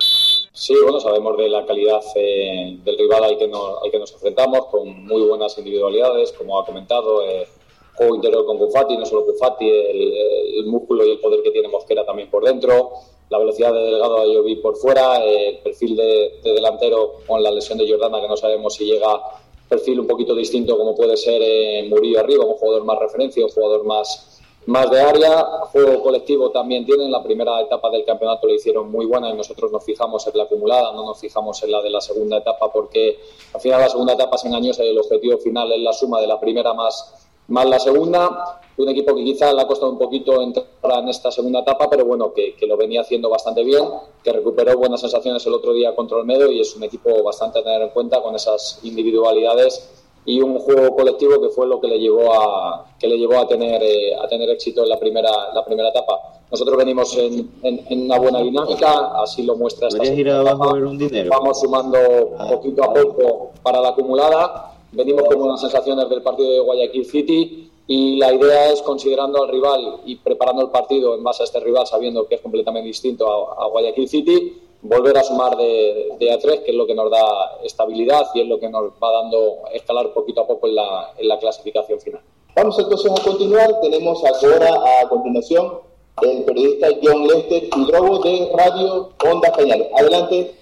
Sí, 0.59 0.75
bueno, 0.83 0.99
sabemos 1.01 1.37
de 1.37 1.51
la 1.51 1.67
calidad 1.67 2.01
eh, 2.15 2.79
del 2.83 2.97
rival 2.97 3.25
al 3.25 3.37
que, 3.37 3.47
nos, 3.47 3.79
que 3.93 3.99
nos 3.99 4.11
enfrentamos, 4.11 4.69
con 4.69 5.05
muy 5.05 5.21
buenas 5.21 5.59
individualidades, 5.59 6.33
como 6.33 6.59
ha 6.59 6.65
comentado. 6.65 7.23
Eh, 7.29 7.47
juego 7.95 8.15
interior 8.15 8.47
con 8.47 8.57
Cufati, 8.57 8.97
no 8.97 9.05
solo 9.05 9.27
Cufati, 9.27 9.69
el, 9.69 10.65
músculo 10.65 11.05
y 11.05 11.11
el 11.11 11.21
poder 11.21 11.43
que 11.43 11.51
tiene 11.51 11.69
Mosquera 11.69 12.07
también 12.07 12.31
por 12.31 12.43
dentro, 12.43 12.93
la 13.29 13.37
velocidad 13.37 13.71
de 13.71 13.81
Delgado 13.81 14.17
de 14.17 14.23
Ayoví 14.23 14.57
por 14.57 14.77
fuera, 14.77 15.23
el 15.23 15.59
perfil 15.59 15.95
de, 15.95 16.41
delantero 16.43 17.17
con 17.27 17.43
la 17.43 17.51
lesión 17.51 17.77
de 17.77 17.87
Jordana 17.87 18.23
que 18.23 18.29
no 18.29 18.37
sabemos 18.39 18.75
si 18.75 18.87
llega 18.87 19.21
perfil 19.69 20.01
un 20.01 20.07
poquito 20.07 20.35
distinto 20.35 20.79
como 20.79 20.95
puede 20.95 21.19
ser 21.19 21.43
eh, 21.45 21.87
Murillo 21.87 22.21
arriba, 22.21 22.47
un 22.47 22.55
jugador 22.55 22.85
más 22.85 22.99
referencia, 22.99 23.45
un 23.45 23.51
jugador 23.51 23.85
más 23.85 24.36
más 24.67 24.91
de 24.91 25.01
área, 25.01 25.45
juego 25.73 26.03
colectivo 26.03 26.51
también 26.51 26.85
tienen. 26.85 27.11
La 27.11 27.23
primera 27.23 27.61
etapa 27.61 27.89
del 27.91 28.05
campeonato 28.05 28.47
lo 28.47 28.55
hicieron 28.55 28.91
muy 28.91 29.07
buena 29.07 29.31
y 29.31 29.35
nosotros 29.35 29.71
nos 29.71 29.85
fijamos 29.85 30.27
en 30.27 30.37
la 30.37 30.45
acumulada, 30.45 30.93
no 30.93 31.05
nos 31.05 31.21
fijamos 31.21 31.63
en 31.63 31.71
la 31.71 31.81
de 31.83 31.91
la 31.91 32.01
segunda 32.01 32.39
etapa 32.39 32.73
porque 32.73 33.19
al 33.55 33.61
final 33.61 33.81
la 33.81 33.89
segunda 33.89 34.15
etapa 34.15 34.37
es 34.37 34.45
engañosa 34.45 34.85
y 34.85 34.89
el 34.89 34.99
objetivo 34.99 35.39
final 35.39 35.73
es 35.73 35.81
la 35.81 35.93
suma 35.93 36.21
de 36.21 36.27
la 36.27 36.41
primera 36.41 36.75
más, 36.75 37.29
más 37.49 37.67
la 37.67 37.79
segunda. 37.79 38.61
Un 38.77 38.89
equipo 38.89 39.15
que 39.15 39.23
quizá 39.23 39.53
le 39.53 39.63
ha 39.63 39.67
costado 39.69 39.93
un 39.93 39.99
poquito 39.99 40.43
entrar 40.43 40.67
en 40.99 41.09
esta 41.09 41.31
segunda 41.31 41.61
etapa, 41.61 41.89
pero 41.89 42.05
bueno, 42.05 42.33
que, 42.35 42.57
que 42.57 42.67
lo 42.67 42.77
venía 42.77 43.03
haciendo 43.03 43.31
bastante 43.31 43.63
bien, 43.63 43.85
que 44.23 44.33
recuperó 44.33 44.77
buenas 44.77 45.01
sensaciones 45.01 45.47
el 45.47 45.55
otro 45.55 45.73
día 45.75 45.95
contra 45.95 46.19
el 46.19 46.25
Medio 46.25 46.51
y 46.51 46.61
es 46.61 46.75
un 46.75 46.83
equipo 46.83 47.23
bastante 47.23 47.61
a 47.61 47.63
tener 47.63 47.83
en 47.83 47.91
cuenta 47.91 48.21
con 48.21 48.35
esas 48.35 48.81
individualidades 48.83 50.06
y 50.27 50.41
un 50.43 50.59
juego 50.59 50.95
colectivo 50.97 51.41
que 51.41 51.49
fue 51.51 51.67
lo 51.69 51.81
que 51.81 51.87
le 51.87 52.01
llevó 52.01 52.33
a 52.35 52.85
que 52.99 53.07
le 53.07 53.17
llevó 53.17 53.39
a 53.39 53.47
tener 53.47 53.81
eh, 53.83 54.15
a 54.17 54.27
tener 54.27 54.51
éxito 54.51 54.83
en 54.83 54.89
la 54.89 54.99
primera 54.99 55.31
la 55.55 55.65
primera 55.65 55.89
etapa 55.91 56.21
nosotros 56.51 56.77
venimos 56.77 57.17
en, 57.17 57.49
en, 57.63 58.03
una 58.03 58.19
buena 58.19 58.41
dinámica 58.41 59.23
así 59.23 59.45
lo 59.45 59.57
muestra 59.57 59.87
esta 59.87 60.05
ir 60.05 60.29
abajo 60.29 60.65
a 60.65 60.73
ver 60.75 60.85
un 60.85 60.99
dinero? 60.99 61.31
vamos 61.31 61.61
sumando 61.61 61.99
ah. 62.39 62.49
poquito 62.51 62.83
a 62.83 62.93
poco 62.93 63.53
para 63.63 63.81
la 63.81 63.91
acumulada 63.91 64.73
venimos 64.91 65.23
con 65.25 65.39
buenas 65.39 65.61
sensaciones 65.61 66.09
del 66.09 66.23
partido 66.23 66.51
de 66.51 66.61
Guayaquil 66.61 67.07
City 67.07 67.71
y 67.87 68.17
la 68.17 68.35
idea 68.35 68.73
es 68.73 68.83
considerando 68.83 69.45
al 69.45 69.49
rival 69.49 70.01
y 70.07 70.17
preparando 70.17 70.61
el 70.63 70.71
partido 70.71 71.15
en 71.15 71.23
base 71.23 71.45
a 71.45 71.47
este 71.47 71.61
rival 71.61 71.87
sabiendo 71.87 72.27
que 72.27 72.35
es 72.35 72.41
completamente 72.41 72.89
distinto 72.89 73.31
a, 73.31 73.65
a 73.65 73.69
Guayaquil 73.69 74.09
City 74.09 74.66
volver 74.89 75.17
a 75.19 75.23
sumar 75.23 75.57
de, 75.57 76.15
de, 76.19 76.31
A3, 76.33 76.63
que 76.63 76.71
es 76.71 76.77
lo 76.77 76.87
que 76.87 76.95
nos 76.95 77.11
da 77.11 77.59
estabilidad 77.65 78.27
y 78.35 78.41
es 78.41 78.47
lo 78.47 78.59
que 78.59 78.69
nos 78.69 78.93
va 79.03 79.23
dando 79.23 79.63
escalar 79.73 80.13
poquito 80.13 80.43
a 80.43 80.47
poco 80.47 80.67
en 80.69 80.77
la, 80.77 81.13
en 81.19 81.29
la 81.29 81.39
clasificación 81.39 82.01
final. 82.01 82.21
Vamos 82.55 82.79
entonces 82.79 83.13
a 83.13 83.23
continuar. 83.23 83.81
Tenemos 83.81 84.23
ahora 84.25 85.01
a 85.01 85.09
continuación 85.09 85.81
el 86.23 86.45
periodista 86.45 86.89
John 87.03 87.27
Lester 87.27 87.69
Hidrobo 87.77 88.19
de 88.21 88.51
Radio 88.55 89.11
Onda 89.31 89.53
Cañales. 89.53 89.89
Adelante. 89.95 90.55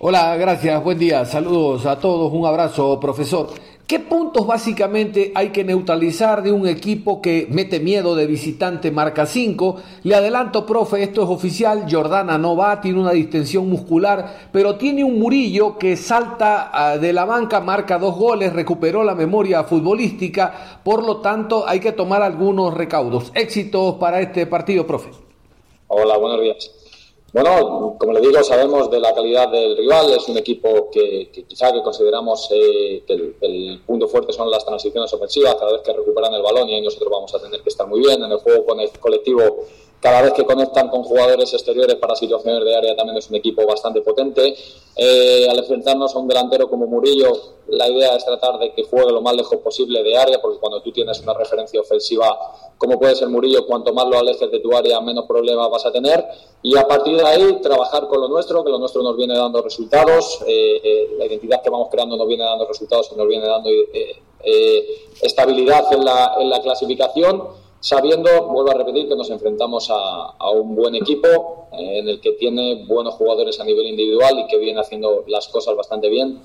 Hola, 0.00 0.36
gracias, 0.36 0.84
buen 0.84 0.96
día, 0.96 1.24
saludos 1.24 1.84
a 1.84 1.98
todos, 1.98 2.32
un 2.32 2.46
abrazo, 2.46 3.00
profesor. 3.00 3.48
¿Qué 3.84 3.98
puntos 3.98 4.46
básicamente 4.46 5.32
hay 5.34 5.48
que 5.48 5.64
neutralizar 5.64 6.44
de 6.44 6.52
un 6.52 6.68
equipo 6.68 7.20
que 7.20 7.48
mete 7.50 7.80
miedo 7.80 8.14
de 8.14 8.28
visitante 8.28 8.92
marca 8.92 9.26
5? 9.26 9.74
Le 10.04 10.14
adelanto, 10.14 10.64
profe, 10.64 11.02
esto 11.02 11.24
es 11.24 11.28
oficial, 11.28 11.86
Jordana 11.90 12.38
no 12.38 12.54
va, 12.54 12.80
tiene 12.80 13.00
una 13.00 13.10
distensión 13.10 13.68
muscular, 13.68 14.50
pero 14.52 14.76
tiene 14.76 15.02
un 15.02 15.18
Murillo 15.18 15.76
que 15.78 15.96
salta 15.96 16.70
ah, 16.72 16.96
de 16.96 17.12
la 17.12 17.24
banca, 17.24 17.60
marca 17.60 17.98
dos 17.98 18.14
goles, 18.14 18.52
recuperó 18.52 19.02
la 19.02 19.16
memoria 19.16 19.64
futbolística, 19.64 20.80
por 20.84 21.02
lo 21.02 21.16
tanto 21.16 21.66
hay 21.66 21.80
que 21.80 21.90
tomar 21.90 22.22
algunos 22.22 22.72
recaudos. 22.72 23.32
Éxitos 23.34 23.96
para 23.96 24.20
este 24.20 24.46
partido, 24.46 24.86
profe. 24.86 25.10
Hola, 25.88 26.16
buenos 26.18 26.40
días. 26.40 26.77
Bueno, 27.30 27.96
como 27.98 28.14
le 28.14 28.20
digo, 28.20 28.42
sabemos 28.42 28.90
de 28.90 29.00
la 29.00 29.14
calidad 29.14 29.50
del 29.50 29.76
rival. 29.76 30.10
Es 30.12 30.26
un 30.28 30.38
equipo 30.38 30.90
que, 30.90 31.30
quizá 31.46 31.70
que 31.72 31.82
consideramos 31.82 32.48
eh, 32.50 33.04
que 33.06 33.34
el, 33.40 33.82
punto 33.86 34.08
fuerte 34.08 34.32
son 34.32 34.50
las 34.50 34.64
transiciones 34.64 35.12
ofensivas. 35.12 35.54
Cada 35.56 35.72
vez 35.72 35.82
que 35.82 35.92
recuperan 35.92 36.32
el 36.32 36.42
balón 36.42 36.68
y 36.70 36.74
ahí 36.74 36.80
nosotros 36.80 37.10
vamos 37.12 37.34
a 37.34 37.40
tener 37.40 37.60
que 37.60 37.68
estar 37.68 37.86
muy 37.86 38.00
bien. 38.00 38.22
En 38.22 38.32
el 38.32 38.38
juego 38.38 38.64
con 38.64 38.80
el 38.80 38.90
colectivo 38.98 39.66
cada 40.00 40.22
vez 40.22 40.32
que 40.32 40.44
conectan 40.44 40.88
con 40.88 41.02
jugadores 41.02 41.52
exteriores 41.52 41.96
para 41.96 42.14
situaciones 42.14 42.64
de 42.64 42.76
área 42.76 42.94
también 42.94 43.18
es 43.18 43.28
un 43.30 43.36
equipo 43.36 43.66
bastante 43.66 44.00
potente. 44.00 44.54
Eh, 44.94 45.48
al 45.50 45.58
enfrentarnos 45.58 46.14
a 46.14 46.18
un 46.20 46.28
delantero 46.28 46.68
como 46.68 46.86
Murillo, 46.86 47.32
la 47.66 47.88
idea 47.88 48.14
es 48.14 48.24
tratar 48.24 48.58
de 48.60 48.72
que 48.72 48.84
juegue 48.84 49.10
lo 49.10 49.20
más 49.20 49.34
lejos 49.34 49.58
posible 49.58 50.02
de 50.04 50.16
área, 50.16 50.40
porque 50.40 50.58
cuando 50.58 50.80
tú 50.82 50.92
tienes 50.92 51.20
una 51.20 51.34
referencia 51.34 51.80
ofensiva 51.80 52.38
como 52.78 52.96
puede 52.96 53.16
ser 53.16 53.28
Murillo, 53.28 53.66
cuanto 53.66 53.92
más 53.92 54.06
lo 54.06 54.18
alejes 54.18 54.48
de 54.48 54.60
tu 54.60 54.76
área, 54.76 55.00
menos 55.00 55.26
problemas 55.26 55.68
vas 55.68 55.84
a 55.86 55.90
tener. 55.90 56.24
Y 56.62 56.76
a 56.76 56.86
partir 56.86 57.16
de 57.16 57.26
ahí, 57.26 57.60
trabajar 57.60 58.06
con 58.06 58.20
lo 58.20 58.28
nuestro, 58.28 58.62
que 58.62 58.70
lo 58.70 58.78
nuestro 58.78 59.02
nos 59.02 59.16
viene 59.16 59.36
dando 59.36 59.60
resultados. 59.62 60.38
Eh, 60.46 60.80
eh, 60.82 61.08
la 61.18 61.26
identidad 61.26 61.60
que 61.60 61.70
vamos 61.70 61.88
creando 61.90 62.16
nos 62.16 62.28
viene 62.28 62.44
dando 62.44 62.66
resultados 62.66 63.10
y 63.12 63.16
nos 63.16 63.26
viene 63.26 63.46
dando 63.46 63.68
estabilidad 65.20 65.92
en 65.92 66.04
la, 66.04 66.36
en 66.38 66.48
la 66.48 66.62
clasificación 66.62 67.42
sabiendo, 67.80 68.28
vuelvo 68.48 68.70
a 68.70 68.74
repetir, 68.74 69.08
que 69.08 69.16
nos 69.16 69.30
enfrentamos 69.30 69.88
a, 69.90 70.50
un 70.50 70.74
buen 70.74 70.94
equipo 70.94 71.68
eh, 71.72 71.98
en 71.98 72.08
el 72.08 72.20
que 72.20 72.32
tiene 72.32 72.84
buenos 72.86 73.14
jugadores 73.14 73.60
a 73.60 73.64
nivel 73.64 73.86
individual 73.86 74.38
y 74.38 74.46
que 74.46 74.58
viene 74.58 74.80
haciendo 74.80 75.24
las 75.26 75.48
cosas 75.48 75.76
bastante 75.76 76.08
bien 76.08 76.40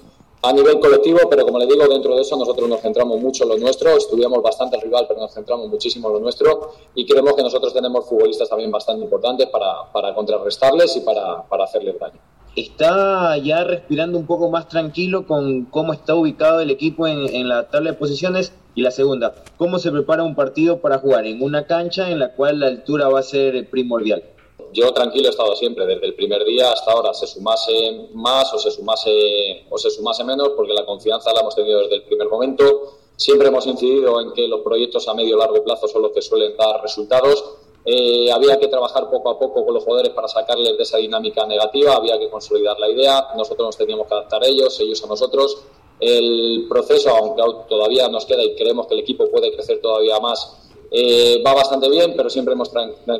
a 0.45 0.51
nivel 0.51 0.77
colectivo, 0.79 1.19
pero 1.29 1.45
como 1.45 1.57
le 1.57 1.65
digo, 1.65 1.87
dentro 1.87 2.15
de 2.15 2.21
eso 2.21 2.35
nosotros 2.35 2.67
nos 2.67 2.81
centramos 2.81 3.19
mucho 3.21 3.43
en 3.43 3.49
lo 3.49 3.57
nuestro, 3.57 3.95
estudiamos 3.95 4.41
bastante 4.41 4.75
el 4.75 4.81
rival, 4.81 5.05
pero 5.07 5.21
nos 5.21 5.33
centramos 5.33 5.69
muchísimo 5.69 6.09
en 6.09 6.15
lo 6.15 6.19
nuestro 6.19 6.73
y 6.93 7.05
creemos 7.05 7.33
que 7.33 7.43
nosotros 7.43 7.73
tenemos 7.73 8.05
futbolistas 8.05 8.49
también 8.49 8.69
bastante 8.69 9.05
importantes 9.05 9.47
para, 9.47 9.89
para 9.93 10.13
contrarrestarles 10.13 10.97
y 10.97 10.99
para, 10.99 11.43
para 11.43 11.63
hacerles 11.63 11.97
daño 11.97 12.19
está 12.55 13.37
ya 13.37 13.63
respirando 13.63 14.17
un 14.17 14.25
poco 14.25 14.49
más 14.49 14.67
tranquilo 14.67 15.25
con 15.25 15.65
cómo 15.65 15.93
está 15.93 16.15
ubicado 16.15 16.59
el 16.59 16.69
equipo 16.69 17.07
en, 17.07 17.47
la 17.47 17.69
tabla 17.69 17.91
de 17.91 17.97
posiciones. 17.97 18.53
Y 18.75 18.81
la 18.81 18.89
segunda, 18.89 19.35
¿cómo 19.57 19.77
se 19.77 19.91
prepara 19.91 20.23
un 20.23 20.35
partido 20.35 20.79
para 20.79 20.97
jugar 20.97 21.27
en 21.27 21.43
una 21.43 21.67
cancha 21.67 22.09
en 22.09 22.17
la 22.17 22.33
cual 22.33 22.59
la 22.59 22.67
altura 22.67 23.07
va 23.07 23.19
a 23.19 23.23
ser 23.23 23.69
primordial? 23.69 24.23
Yo 24.71 24.91
tranquilo 24.93 25.27
he 25.27 25.29
estado 25.29 25.55
siempre, 25.55 25.85
desde 25.85 26.07
el 26.07 26.15
primer 26.15 26.43
día 26.43 26.71
hasta 26.71 26.91
ahora, 26.91 27.13
se 27.13 27.27
sumase 27.27 28.09
más 28.15 28.51
o 28.51 28.57
se 28.57 28.71
sumase, 28.71 29.65
o 29.69 29.77
se 29.77 29.91
sumase 29.91 30.23
menos, 30.23 30.49
porque 30.55 30.73
la 30.73 30.85
confianza 30.85 31.31
la 31.33 31.41
hemos 31.41 31.55
tenido 31.55 31.81
desde 31.81 31.97
el 31.97 32.03
primer 32.03 32.27
momento. 32.27 32.97
Siempre 33.15 33.49
hemos 33.49 33.67
incidido 33.67 34.19
en 34.19 34.33
que 34.33 34.47
los 34.47 34.61
proyectos 34.61 35.07
a 35.07 35.13
medio 35.13 35.35
y 35.35 35.39
largo 35.39 35.63
plazo 35.63 35.87
son 35.87 36.01
los 36.01 36.11
que 36.11 36.23
suelen 36.23 36.57
dar 36.57 36.81
resultados 36.81 37.57
eh, 37.85 38.31
había 38.31 38.57
que 38.57 38.67
trabajar 38.67 39.09
poco 39.09 39.29
a 39.29 39.37
poco 39.37 39.65
con 39.65 39.73
los 39.73 39.83
jugadores 39.83 40.13
para 40.13 40.27
sacarles 40.27 40.77
de 40.77 40.83
esa 40.83 40.97
dinámica 40.97 41.45
negativa, 41.45 41.95
había 41.95 42.17
que 42.17 42.29
consolidar 42.29 42.79
la 42.79 42.89
idea, 42.89 43.27
nosotros 43.35 43.67
nos 43.67 43.77
teníamos 43.77 44.07
que 44.07 44.13
adaptar 44.13 44.43
a 44.43 44.47
ellos, 44.47 44.79
ellos 44.79 45.03
a 45.03 45.07
nosotros. 45.07 45.63
El 45.99 46.65
proceso, 46.69 47.09
aunque 47.11 47.43
todavía 47.67 48.07
nos 48.07 48.25
queda 48.25 48.43
y 48.43 48.55
creemos 48.55 48.87
que 48.87 48.93
el 48.95 49.01
equipo 49.01 49.29
puede 49.29 49.53
crecer 49.53 49.79
todavía 49.81 50.19
más, 50.19 50.69
eh, 50.91 51.41
va 51.45 51.53
bastante 51.53 51.89
bien, 51.89 52.13
pero 52.15 52.29
siempre 52.29 52.53
hemos 52.53 52.71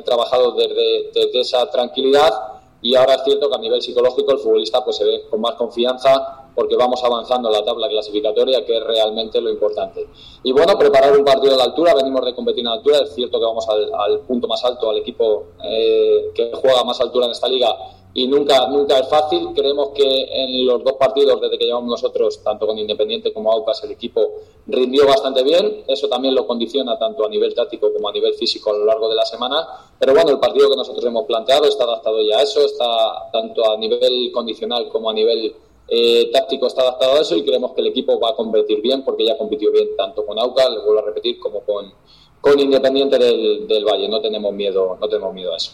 trabajado 0.04 0.52
desde, 0.52 1.10
desde, 1.12 1.40
esa 1.40 1.70
tranquilidad 1.70 2.32
y 2.80 2.94
ahora 2.94 3.14
es 3.14 3.24
cierto 3.24 3.48
que 3.48 3.56
a 3.56 3.58
nivel 3.58 3.82
psicológico 3.82 4.32
el 4.32 4.38
futbolista 4.38 4.84
pues 4.84 4.96
se 4.96 5.04
ve 5.04 5.24
con 5.28 5.40
más 5.40 5.54
confianza 5.54 6.43
porque 6.54 6.76
vamos 6.76 7.02
avanzando 7.04 7.48
en 7.48 7.54
la 7.54 7.64
tabla 7.64 7.88
clasificatoria, 7.88 8.64
que 8.64 8.76
es 8.76 8.84
realmente 8.84 9.40
lo 9.40 9.50
importante. 9.50 10.06
Y 10.42 10.52
bueno, 10.52 10.78
preparar 10.78 11.16
un 11.16 11.24
partido 11.24 11.54
a 11.54 11.56
la 11.56 11.64
altura, 11.64 11.94
venimos 11.94 12.24
de 12.24 12.34
competir 12.34 12.66
a 12.66 12.70
la 12.70 12.76
altura, 12.76 12.98
es 12.98 13.14
cierto 13.14 13.38
que 13.38 13.44
vamos 13.44 13.66
al, 13.68 14.20
punto 14.20 14.46
más 14.48 14.64
alto, 14.64 14.90
al 14.90 14.98
equipo 14.98 15.44
eh, 15.64 16.30
que 16.34 16.50
juega 16.54 16.84
más 16.84 17.00
altura 17.00 17.26
en 17.26 17.32
esta 17.32 17.48
liga 17.48 17.76
y 18.16 18.28
nunca, 18.28 18.68
nunca 18.68 19.00
es 19.00 19.08
fácil. 19.08 19.48
Creemos 19.54 19.88
que 19.88 20.04
en 20.04 20.66
los 20.66 20.84
dos 20.84 20.94
partidos 20.94 21.40
desde 21.40 21.58
que 21.58 21.64
llevamos 21.64 21.90
nosotros, 21.90 22.40
tanto 22.44 22.64
con 22.66 22.78
Independiente 22.78 23.32
como 23.32 23.52
Aucas, 23.52 23.82
el 23.82 23.90
equipo 23.90 24.20
rindió 24.68 25.04
bastante 25.04 25.42
bien. 25.42 25.82
Eso 25.88 26.08
también 26.08 26.34
lo 26.34 26.46
condiciona 26.46 26.96
tanto 26.96 27.26
a 27.26 27.28
nivel 27.28 27.52
táctico 27.54 27.92
como 27.92 28.08
a 28.08 28.12
nivel 28.12 28.34
físico 28.34 28.70
a 28.70 28.78
lo 28.78 28.84
largo 28.84 29.08
de 29.08 29.16
la 29.16 29.26
semana. 29.26 29.66
Pero 29.98 30.14
bueno, 30.14 30.30
el 30.30 30.38
partido 30.38 30.70
que 30.70 30.76
nosotros 30.76 31.04
hemos 31.04 31.26
planteado 31.26 31.64
está 31.64 31.84
adaptado 31.84 32.22
ya 32.22 32.38
a 32.38 32.42
eso, 32.42 32.60
está 32.60 33.30
tanto 33.32 33.68
a 33.68 33.76
nivel 33.76 34.30
condicional 34.32 34.88
como 34.88 35.10
a 35.10 35.12
nivel 35.12 35.52
eh, 35.86 36.30
táctico 36.32 36.66
está 36.66 36.82
adaptado 36.82 37.16
a 37.16 37.20
eso 37.20 37.36
y 37.36 37.44
creemos 37.44 37.72
que 37.72 37.82
el 37.82 37.88
equipo 37.88 38.18
va 38.18 38.30
a 38.30 38.34
competir 38.34 38.80
bien 38.80 39.04
porque 39.04 39.24
ya 39.24 39.36
compitió 39.36 39.70
bien 39.70 39.88
tanto 39.96 40.24
con 40.24 40.38
Auca, 40.38 40.68
le 40.68 40.78
vuelvo 40.78 41.00
a 41.00 41.04
repetir, 41.04 41.38
como 41.38 41.60
con, 41.60 41.92
con 42.40 42.58
Independiente 42.58 43.18
del, 43.18 43.68
del, 43.68 43.84
Valle. 43.84 44.08
No 44.08 44.20
tenemos 44.20 44.52
miedo, 44.52 44.96
no 44.98 45.08
tenemos 45.08 45.34
miedo 45.34 45.52
a 45.52 45.56
eso. 45.56 45.72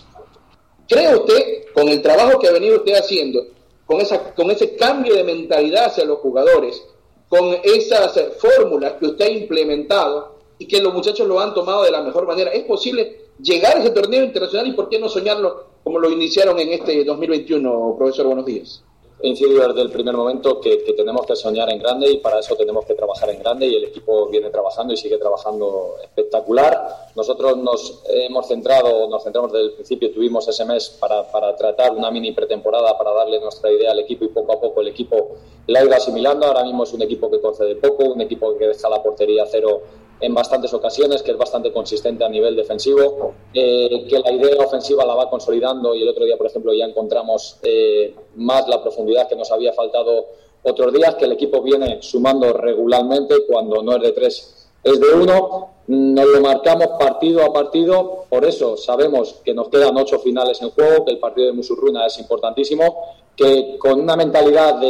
¿Cree 0.88 1.14
usted, 1.14 1.73
con 1.73 1.88
el 1.88 2.03
trabajo 2.03 2.38
que 2.40 2.49
ha 2.49 2.53
venido 2.53 2.77
usted 2.77 2.94
haciendo, 2.94 3.46
con, 3.87 4.01
esa, 4.01 4.35
con 4.35 4.51
ese 4.51 4.75
cambio 4.75 5.14
de 5.14 5.23
mentalidad 5.23 5.87
hacia 5.87 6.05
los 6.05 6.18
jugadores, 6.18 6.85
con 7.29 7.57
esas 7.62 8.20
fórmulas 8.38 8.94
que 8.94 9.07
usted 9.07 9.25
ha 9.27 9.31
implementado 9.31 10.40
y 10.59 10.66
que 10.66 10.81
los 10.81 10.92
muchachos 10.92 11.29
lo 11.29 11.38
han 11.38 11.55
tomado 11.55 11.85
de 11.85 11.92
la 11.92 12.03
mejor 12.03 12.27
manera, 12.27 12.51
es 12.51 12.64
posible 12.64 13.29
llegar 13.40 13.77
a 13.77 13.81
ese 13.81 13.90
torneo 13.90 14.25
internacional 14.25 14.66
y 14.66 14.73
por 14.73 14.88
qué 14.88 14.99
no 14.99 15.09
soñarlo 15.09 15.66
como 15.85 16.01
lo 16.01 16.11
iniciaron 16.11 16.59
en 16.59 16.73
este 16.73 17.05
2021, 17.05 17.94
profesor? 17.96 18.27
Buenos 18.27 18.44
días 18.44 18.83
incidido 19.23 19.67
desde 19.69 19.83
el 19.83 19.91
primer 19.91 20.17
momento 20.17 20.61
que, 20.61 20.79
tenemos 20.97 21.27
que 21.27 21.37
soñar 21.37 21.71
en 21.71 21.79
grande 21.79 22.11
y 22.11 22.19
para 22.19 22.41
eso 22.41 22.57
tenemos 22.57 22.85
que 22.85 22.95
trabajar 22.95 23.31
en 23.31 23.39
grande 23.41 23.67
y 23.67 23.77
el 23.77 23.85
equipo 23.85 24.29
viene 24.29 24.51
trabajando 24.51 24.93
y 24.93 24.97
sigue 24.97 25.19
trabajando 25.19 25.97
espectacular. 26.03 27.11
Nosotros 27.15 27.57
nos 27.59 28.03
hemos 28.09 28.47
centrado, 28.49 29.09
nos 29.09 29.23
centramos 29.23 29.53
desde 29.53 29.67
el 29.67 29.73
principio, 29.73 30.13
tuvimos 30.13 30.47
ese 30.49 30.65
mes 30.65 30.91
para, 30.91 31.31
para 31.31 31.55
tratar 31.57 31.93
una 31.93 32.11
mini 32.11 32.33
pretemporada 32.33 32.97
para 32.99 33.13
darle 33.13 33.41
nuestra 33.41 33.71
idea 33.71 33.93
al 33.93 33.99
equipo 34.01 34.25
y 34.25 34.29
poco 34.29 34.53
a 34.53 34.61
poco 34.61 34.81
el 34.81 34.89
equipo 34.89 35.37
la 35.67 35.81
ha 35.81 35.85
ido 35.85 35.95
asimilando. 35.95 36.47
Ahora 36.47 36.65
mismo 36.65 36.85
es 36.85 36.93
un 36.93 37.03
equipo 37.03 37.31
que 37.31 37.41
concede 37.41 37.77
poco, 37.77 38.05
un 38.05 38.21
equipo 38.21 38.57
que 38.57 38.69
deja 38.69 38.89
la 38.89 39.03
portería 39.03 39.45
cero 39.47 39.83
en 40.21 40.35
bastantes 40.35 40.73
ocasiones, 40.75 41.23
que 41.23 41.31
es 41.31 41.39
bastante 41.39 41.73
consistente 41.73 42.25
a 42.25 42.29
nivel 42.29 42.55
defensivo, 42.55 43.35
eh, 43.55 44.07
que 44.09 44.19
la 44.19 44.33
idea 44.33 44.63
ofensiva 44.63 45.05
la 45.05 45.15
va 45.15 45.31
consolidando 45.31 45.95
y 45.95 46.03
el 46.03 46.09
otro 46.09 46.25
día, 46.25 46.37
por 46.37 46.47
ejemplo, 46.47 46.73
ya 46.75 46.85
encontramos 46.85 47.59
eh, 47.63 48.15
más 48.37 48.69
la 48.69 48.83
profundidad 48.83 49.29
que 49.29 49.37
nos 49.37 49.51
había 49.51 49.73
faltado 49.73 50.27
otros 50.63 50.93
días, 50.93 51.15
que 51.15 51.25
el 51.25 51.33
equipo 51.33 51.63
viene 51.63 52.03
sumando 52.03 52.53
regularmente 52.53 53.47
cuando 53.47 53.83
no 53.83 53.97
es 53.97 54.03
de 54.03 54.13
tres 54.13 54.57
es 54.83 54.99
de 54.99 55.13
uno, 55.13 55.69
nos 55.89 56.27
lo 56.27 56.41
marcamos 56.41 56.89
partido 56.99 57.45
a 57.45 57.53
partido, 57.53 58.25
por 58.31 58.47
eso 58.47 58.79
sabemos 58.79 59.41
que 59.45 59.53
nos 59.53 59.69
quedan 59.69 59.97
ocho 59.97 60.19
finales 60.21 60.63
en 60.63 60.71
juego, 60.71 61.05
que 61.05 61.13
el 61.13 61.19
partido 61.19 61.49
de 61.49 61.53
Musurruna 61.53 62.07
es 62.07 62.19
importantísimo, 62.19 62.97
que 63.37 63.77
con 63.79 64.01
una 64.01 64.17
mentalidad 64.17 64.77
de, 64.77 64.87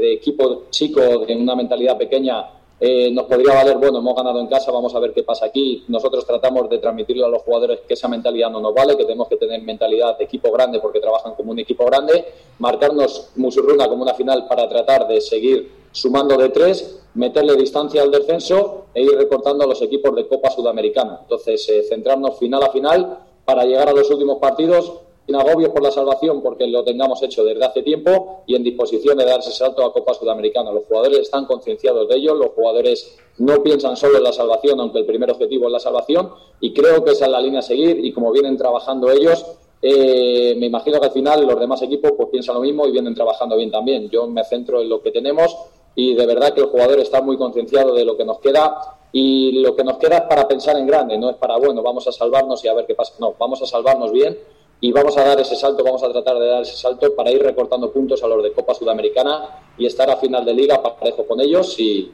de 0.00 0.12
equipo 0.14 0.64
chico, 0.70 1.00
de 1.00 1.36
una 1.36 1.54
mentalidad 1.54 1.98
pequeña, 1.98 2.46
eh, 2.82 3.10
nos 3.12 3.26
podría 3.26 3.52
valer, 3.52 3.76
bueno, 3.76 3.98
hemos 3.98 4.16
ganado 4.16 4.40
en 4.40 4.46
casa, 4.46 4.72
vamos 4.72 4.94
a 4.94 5.00
ver 5.00 5.12
qué 5.12 5.22
pasa 5.22 5.44
aquí. 5.44 5.84
Nosotros 5.88 6.26
tratamos 6.26 6.70
de 6.70 6.78
transmitirle 6.78 7.26
a 7.26 7.28
los 7.28 7.42
jugadores 7.42 7.80
que 7.86 7.92
esa 7.92 8.08
mentalidad 8.08 8.50
no 8.50 8.58
nos 8.58 8.72
vale, 8.72 8.96
que 8.96 9.04
tenemos 9.04 9.28
que 9.28 9.36
tener 9.36 9.60
mentalidad 9.62 10.16
de 10.16 10.24
equipo 10.24 10.50
grande 10.50 10.80
porque 10.80 10.98
trabajan 10.98 11.34
como 11.34 11.52
un 11.52 11.58
equipo 11.58 11.84
grande, 11.84 12.24
marcarnos 12.58 13.32
Musurruna 13.36 13.86
como 13.86 14.02
una 14.02 14.14
final 14.14 14.46
para 14.48 14.66
tratar 14.66 15.06
de 15.06 15.20
seguir 15.20 15.70
sumando 15.92 16.38
de 16.38 16.48
tres, 16.48 17.00
meterle 17.14 17.54
distancia 17.56 18.00
al 18.00 18.10
descenso 18.10 18.86
e 18.94 19.02
ir 19.02 19.16
recortando 19.16 19.64
a 19.64 19.66
los 19.66 19.82
equipos 19.82 20.14
de 20.16 20.26
Copa 20.26 20.50
Sudamericana. 20.50 21.18
Entonces, 21.22 21.68
eh, 21.68 21.82
centrarnos 21.82 22.38
final 22.38 22.62
a 22.62 22.70
final 22.70 23.18
para 23.44 23.64
llegar 23.64 23.90
a 23.90 23.92
los 23.92 24.10
últimos 24.10 24.38
partidos 24.38 25.00
sin 25.26 25.36
agobios 25.36 25.70
por 25.70 25.82
la 25.82 25.90
salvación 25.90 26.42
porque 26.42 26.66
lo 26.66 26.82
tengamos 26.82 27.22
hecho 27.22 27.44
desde 27.44 27.64
hace 27.64 27.82
tiempo 27.82 28.42
y 28.46 28.56
en 28.56 28.62
disposición 28.62 29.18
de 29.18 29.24
darse 29.24 29.50
salto 29.50 29.84
a 29.84 29.92
Copa 29.92 30.14
Sudamericana. 30.14 30.72
Los 30.72 30.84
jugadores 30.84 31.20
están 31.20 31.46
concienciados 31.46 32.08
de 32.08 32.16
ello, 32.16 32.34
los 32.34 32.50
jugadores 32.50 33.16
no 33.38 33.62
piensan 33.62 33.96
solo 33.96 34.18
en 34.18 34.24
la 34.24 34.32
salvación, 34.32 34.80
aunque 34.80 34.98
el 34.98 35.06
primer 35.06 35.30
objetivo 35.30 35.66
es 35.66 35.72
la 35.72 35.80
salvación, 35.80 36.30
y 36.60 36.72
creo 36.72 37.04
que 37.04 37.12
esa 37.12 37.26
es 37.26 37.30
la 37.30 37.40
línea 37.40 37.60
a 37.60 37.62
seguir 37.62 38.04
y 38.04 38.12
como 38.12 38.32
vienen 38.32 38.56
trabajando 38.56 39.10
ellos, 39.10 39.46
eh, 39.82 40.54
me 40.58 40.66
imagino 40.66 41.00
que 41.00 41.06
al 41.06 41.12
final 41.12 41.46
los 41.46 41.58
demás 41.58 41.80
equipos 41.82 42.12
pues 42.16 42.28
piensan 42.28 42.56
lo 42.56 42.60
mismo 42.60 42.86
y 42.86 42.92
vienen 42.92 43.14
trabajando 43.14 43.56
bien 43.56 43.70
también. 43.70 44.10
Yo 44.10 44.26
me 44.26 44.44
centro 44.44 44.82
en 44.82 44.88
lo 44.88 45.00
que 45.00 45.10
tenemos 45.10 45.56
y 45.94 46.14
de 46.14 46.26
verdad 46.26 46.52
que 46.52 46.60
el 46.60 46.66
jugador 46.66 46.98
está 47.00 47.22
muy 47.22 47.36
concienciado 47.36 47.94
de 47.94 48.04
lo 48.04 48.16
que 48.16 48.24
nos 48.24 48.40
queda 48.40 48.98
y 49.12 49.60
lo 49.60 49.74
que 49.74 49.84
nos 49.84 49.96
queda 49.96 50.18
es 50.18 50.22
para 50.22 50.46
pensar 50.46 50.76
en 50.76 50.86
grande, 50.86 51.18
no 51.18 51.30
es 51.30 51.36
para, 51.36 51.56
bueno, 51.56 51.82
vamos 51.82 52.06
a 52.06 52.12
salvarnos 52.12 52.64
y 52.64 52.68
a 52.68 52.74
ver 52.74 52.86
qué 52.86 52.94
pasa. 52.94 53.14
No, 53.18 53.34
vamos 53.38 53.62
a 53.62 53.66
salvarnos 53.66 54.12
bien 54.12 54.36
y 54.80 54.92
vamos 54.92 55.16
a 55.18 55.24
dar 55.24 55.40
ese 55.40 55.56
salto, 55.56 55.84
vamos 55.84 56.02
a 56.02 56.10
tratar 56.10 56.38
de 56.38 56.46
dar 56.46 56.62
ese 56.62 56.76
salto 56.76 57.14
para 57.14 57.30
ir 57.30 57.42
recortando 57.42 57.92
puntos 57.92 58.22
a 58.22 58.28
los 58.28 58.42
de 58.42 58.52
Copa 58.52 58.74
Sudamericana 58.74 59.62
y 59.76 59.86
estar 59.86 60.10
a 60.10 60.16
final 60.16 60.44
de 60.44 60.54
liga 60.54 60.82
parejo 60.82 61.26
con 61.26 61.40
ellos 61.40 61.78
y, 61.78 62.10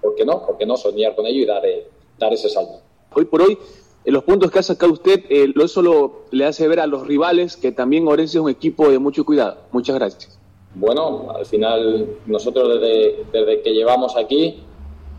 ¿por 0.00 0.14
qué 0.14 0.24
no? 0.24 0.44
¿Por 0.44 0.58
qué 0.58 0.66
no 0.66 0.76
soñar 0.76 1.14
con 1.14 1.26
ello 1.26 1.42
y 1.42 1.46
dar, 1.46 1.64
eh, 1.64 1.86
dar 2.18 2.32
ese 2.32 2.50
salto? 2.50 2.80
Hoy 3.14 3.24
por 3.24 3.42
hoy, 3.42 3.58
en 4.04 4.12
los 4.12 4.24
puntos 4.24 4.50
que 4.50 4.58
ha 4.58 4.62
sacado 4.62 4.92
usted, 4.92 5.24
eh, 5.30 5.52
eso 5.62 5.80
lo 5.80 6.22
le 6.30 6.44
hace 6.44 6.68
ver 6.68 6.80
a 6.80 6.86
los 6.86 7.06
rivales 7.06 7.56
que 7.56 7.72
también 7.72 8.06
Orense 8.06 8.38
es 8.38 8.42
un 8.42 8.50
equipo 8.50 8.90
de 8.90 8.98
mucho 8.98 9.24
cuidado. 9.24 9.56
Muchas 9.70 9.96
gracias. 9.96 10.38
Bueno, 10.74 11.30
al 11.34 11.46
final 11.46 12.16
nosotros 12.26 12.80
desde, 12.80 13.24
desde 13.32 13.62
que 13.62 13.72
llevamos 13.72 14.16
aquí 14.16 14.62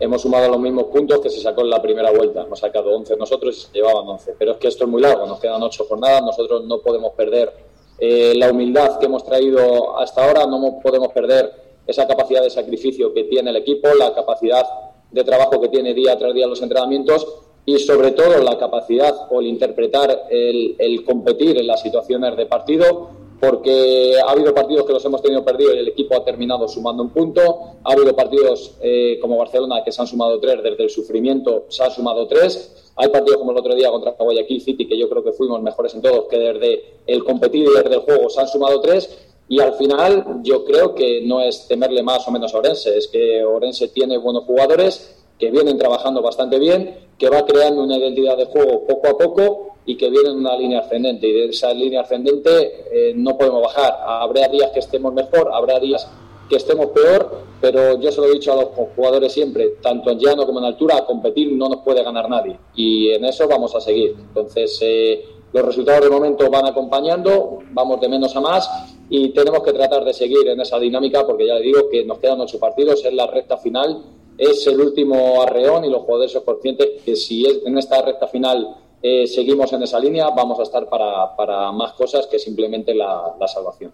hemos 0.00 0.22
sumado 0.22 0.48
los 0.48 0.60
mismos 0.60 0.84
puntos 0.84 1.20
que 1.20 1.30
se 1.30 1.40
sacó 1.40 1.62
en 1.62 1.70
la 1.70 1.80
primera 1.80 2.10
vuelta. 2.10 2.42
Hemos 2.42 2.58
sacado 2.58 2.94
11 2.96 3.16
nosotros 3.16 3.56
y 3.56 3.60
se 3.60 3.72
llevaban 3.72 4.06
11. 4.06 4.34
Pero 4.38 4.52
es 4.52 4.58
que 4.58 4.68
esto 4.68 4.84
es 4.84 4.90
muy 4.90 5.02
largo, 5.02 5.26
nos 5.26 5.40
quedan 5.40 5.62
8 5.62 5.86
jornadas, 5.88 6.22
nosotros 6.22 6.64
no 6.64 6.80
podemos 6.80 7.12
perder 7.12 7.52
eh, 7.98 8.34
la 8.36 8.50
humildad 8.50 8.98
que 8.98 9.06
hemos 9.06 9.24
traído 9.24 9.98
hasta 9.98 10.24
ahora, 10.24 10.46
no 10.46 10.80
podemos 10.82 11.12
perder 11.12 11.52
esa 11.86 12.06
capacidad 12.06 12.42
de 12.42 12.50
sacrificio 12.50 13.12
que 13.12 13.24
tiene 13.24 13.50
el 13.50 13.56
equipo, 13.56 13.88
la 13.94 14.14
capacidad 14.14 14.66
de 15.10 15.22
trabajo 15.22 15.60
que 15.60 15.68
tiene 15.68 15.94
día 15.94 16.18
tras 16.18 16.34
día 16.34 16.46
los 16.46 16.60
entrenamientos 16.62 17.26
y 17.66 17.78
sobre 17.78 18.12
todo 18.12 18.42
la 18.42 18.58
capacidad 18.58 19.14
o 19.30 19.40
el 19.40 19.46
interpretar, 19.46 20.26
el, 20.30 20.74
el 20.78 21.04
competir 21.04 21.58
en 21.58 21.66
las 21.66 21.80
situaciones 21.82 22.36
de 22.36 22.46
partido 22.46 23.10
porque 23.40 24.14
ha 24.24 24.30
habido 24.30 24.54
partidos 24.54 24.86
que 24.86 24.92
los 24.92 25.04
hemos 25.04 25.20
tenido 25.20 25.44
perdidos 25.44 25.74
y 25.74 25.78
el 25.78 25.88
equipo 25.88 26.16
ha 26.16 26.24
terminado 26.24 26.68
sumando 26.68 27.02
un 27.02 27.10
punto. 27.10 27.40
Ha 27.82 27.92
habido 27.92 28.14
partidos 28.14 28.76
eh, 28.80 29.18
como 29.20 29.36
Barcelona 29.36 29.82
que 29.84 29.92
se 29.92 30.00
han 30.00 30.06
sumado 30.06 30.38
tres, 30.40 30.62
desde 30.62 30.82
el 30.82 30.90
sufrimiento 30.90 31.66
se 31.68 31.84
han 31.84 31.90
sumado 31.90 32.26
tres. 32.26 32.92
Hay 32.96 33.08
partidos 33.08 33.38
como 33.38 33.50
el 33.50 33.58
otro 33.58 33.74
día 33.74 33.90
contra 33.90 34.12
Guayaquil 34.12 34.60
City, 34.60 34.86
que 34.86 34.98
yo 34.98 35.08
creo 35.08 35.24
que 35.24 35.32
fuimos 35.32 35.60
mejores 35.60 35.94
en 35.94 36.02
todos, 36.02 36.26
que 36.28 36.38
desde 36.38 36.84
el 37.06 37.24
competir 37.24 37.66
y 37.66 37.74
desde 37.74 37.96
el 37.96 38.00
juego 38.00 38.30
se 38.30 38.40
han 38.40 38.48
sumado 38.48 38.80
tres. 38.80 39.10
Y 39.48 39.60
al 39.60 39.74
final 39.74 40.40
yo 40.42 40.64
creo 40.64 40.94
que 40.94 41.20
no 41.26 41.40
es 41.40 41.66
temerle 41.68 42.02
más 42.02 42.26
o 42.26 42.30
menos 42.30 42.54
a 42.54 42.58
Orense, 42.58 42.96
es 42.96 43.08
que 43.08 43.44
Orense 43.44 43.88
tiene 43.88 44.16
buenos 44.16 44.44
jugadores 44.44 45.22
que 45.38 45.50
vienen 45.50 45.76
trabajando 45.76 46.22
bastante 46.22 46.58
bien, 46.58 47.08
que 47.18 47.28
va 47.28 47.44
creando 47.44 47.82
una 47.82 47.98
identidad 47.98 48.36
de 48.36 48.46
juego 48.46 48.86
poco 48.86 49.08
a 49.08 49.18
poco 49.18 49.73
y 49.86 49.96
que 49.96 50.10
viene 50.10 50.30
en 50.30 50.36
una 50.36 50.56
línea 50.56 50.80
ascendente. 50.80 51.28
Y 51.28 51.32
de 51.32 51.44
esa 51.46 51.72
línea 51.72 52.02
ascendente 52.02 52.84
eh, 52.92 53.12
no 53.14 53.36
podemos 53.36 53.62
bajar. 53.62 53.96
Habrá 54.06 54.48
días 54.48 54.70
que 54.72 54.80
estemos 54.80 55.12
mejor, 55.12 55.50
habrá 55.52 55.78
días 55.78 56.08
que 56.48 56.56
estemos 56.56 56.86
peor, 56.88 57.44
pero 57.60 57.98
yo 58.00 58.12
se 58.12 58.20
lo 58.20 58.26
he 58.26 58.32
dicho 58.32 58.52
a 58.52 58.56
los 58.56 58.68
jugadores 58.94 59.32
siempre, 59.32 59.76
tanto 59.80 60.10
en 60.10 60.18
llano 60.18 60.46
como 60.46 60.58
en 60.58 60.66
altura, 60.66 60.98
a 60.98 61.06
competir 61.06 61.52
no 61.52 61.68
nos 61.68 61.80
puede 61.80 62.02
ganar 62.02 62.28
nadie. 62.28 62.58
Y 62.74 63.10
en 63.10 63.24
eso 63.24 63.48
vamos 63.48 63.74
a 63.74 63.80
seguir. 63.80 64.14
Entonces, 64.18 64.78
eh, 64.82 65.24
los 65.52 65.64
resultados 65.64 66.02
de 66.02 66.10
momento 66.10 66.50
van 66.50 66.66
acompañando, 66.66 67.60
vamos 67.70 68.00
de 68.00 68.08
menos 68.08 68.34
a 68.34 68.40
más 68.40 68.68
y 69.08 69.28
tenemos 69.28 69.62
que 69.62 69.72
tratar 69.72 70.04
de 70.04 70.12
seguir 70.12 70.48
en 70.48 70.60
esa 70.60 70.80
dinámica 70.80 71.24
porque 71.24 71.46
ya 71.46 71.54
le 71.54 71.62
digo 71.62 71.88
que 71.88 72.04
nos 72.04 72.18
quedan 72.18 72.40
ocho 72.40 72.58
partidos, 72.58 73.04
en 73.04 73.16
la 73.16 73.28
recta 73.28 73.56
final, 73.58 74.02
es 74.36 74.66
el 74.66 74.80
último 74.80 75.40
arreón 75.42 75.84
y 75.84 75.90
los 75.90 76.02
jugadores 76.02 76.32
son 76.32 76.42
conscientes 76.42 77.02
que 77.04 77.14
si 77.14 77.46
es 77.46 77.60
en 77.64 77.78
esta 77.78 78.02
recta 78.02 78.26
final 78.26 78.74
eh, 79.06 79.26
seguimos 79.26 79.70
en 79.74 79.82
esa 79.82 80.00
línea, 80.00 80.30
vamos 80.34 80.58
a 80.58 80.62
estar 80.62 80.88
para, 80.88 81.36
para 81.36 81.70
más 81.72 81.92
cosas 81.92 82.26
que 82.26 82.38
simplemente 82.38 82.94
la, 82.94 83.34
la 83.38 83.46
salvación. 83.46 83.92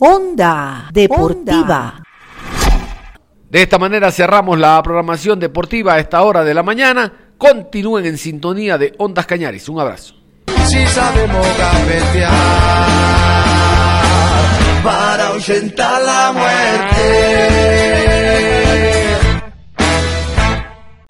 Onda 0.00 0.88
Deportiva. 0.92 2.02
De 3.48 3.62
esta 3.62 3.78
manera 3.78 4.10
cerramos 4.10 4.58
la 4.58 4.82
programación 4.82 5.38
deportiva 5.38 5.94
a 5.94 6.00
esta 6.00 6.20
hora 6.24 6.42
de 6.42 6.52
la 6.52 6.64
mañana. 6.64 7.12
Continúen 7.38 8.06
en 8.06 8.18
sintonía 8.18 8.76
de 8.76 8.92
Ondas 8.98 9.26
Cañaris. 9.26 9.68
Un 9.68 9.78
abrazo. 9.78 10.14
Si 10.64 10.84
sabemos 10.86 11.46
gambetear 11.56 12.32
para 14.82 15.28
ahuyentar 15.28 16.02
la 16.02 16.32
muerte. 16.32 18.09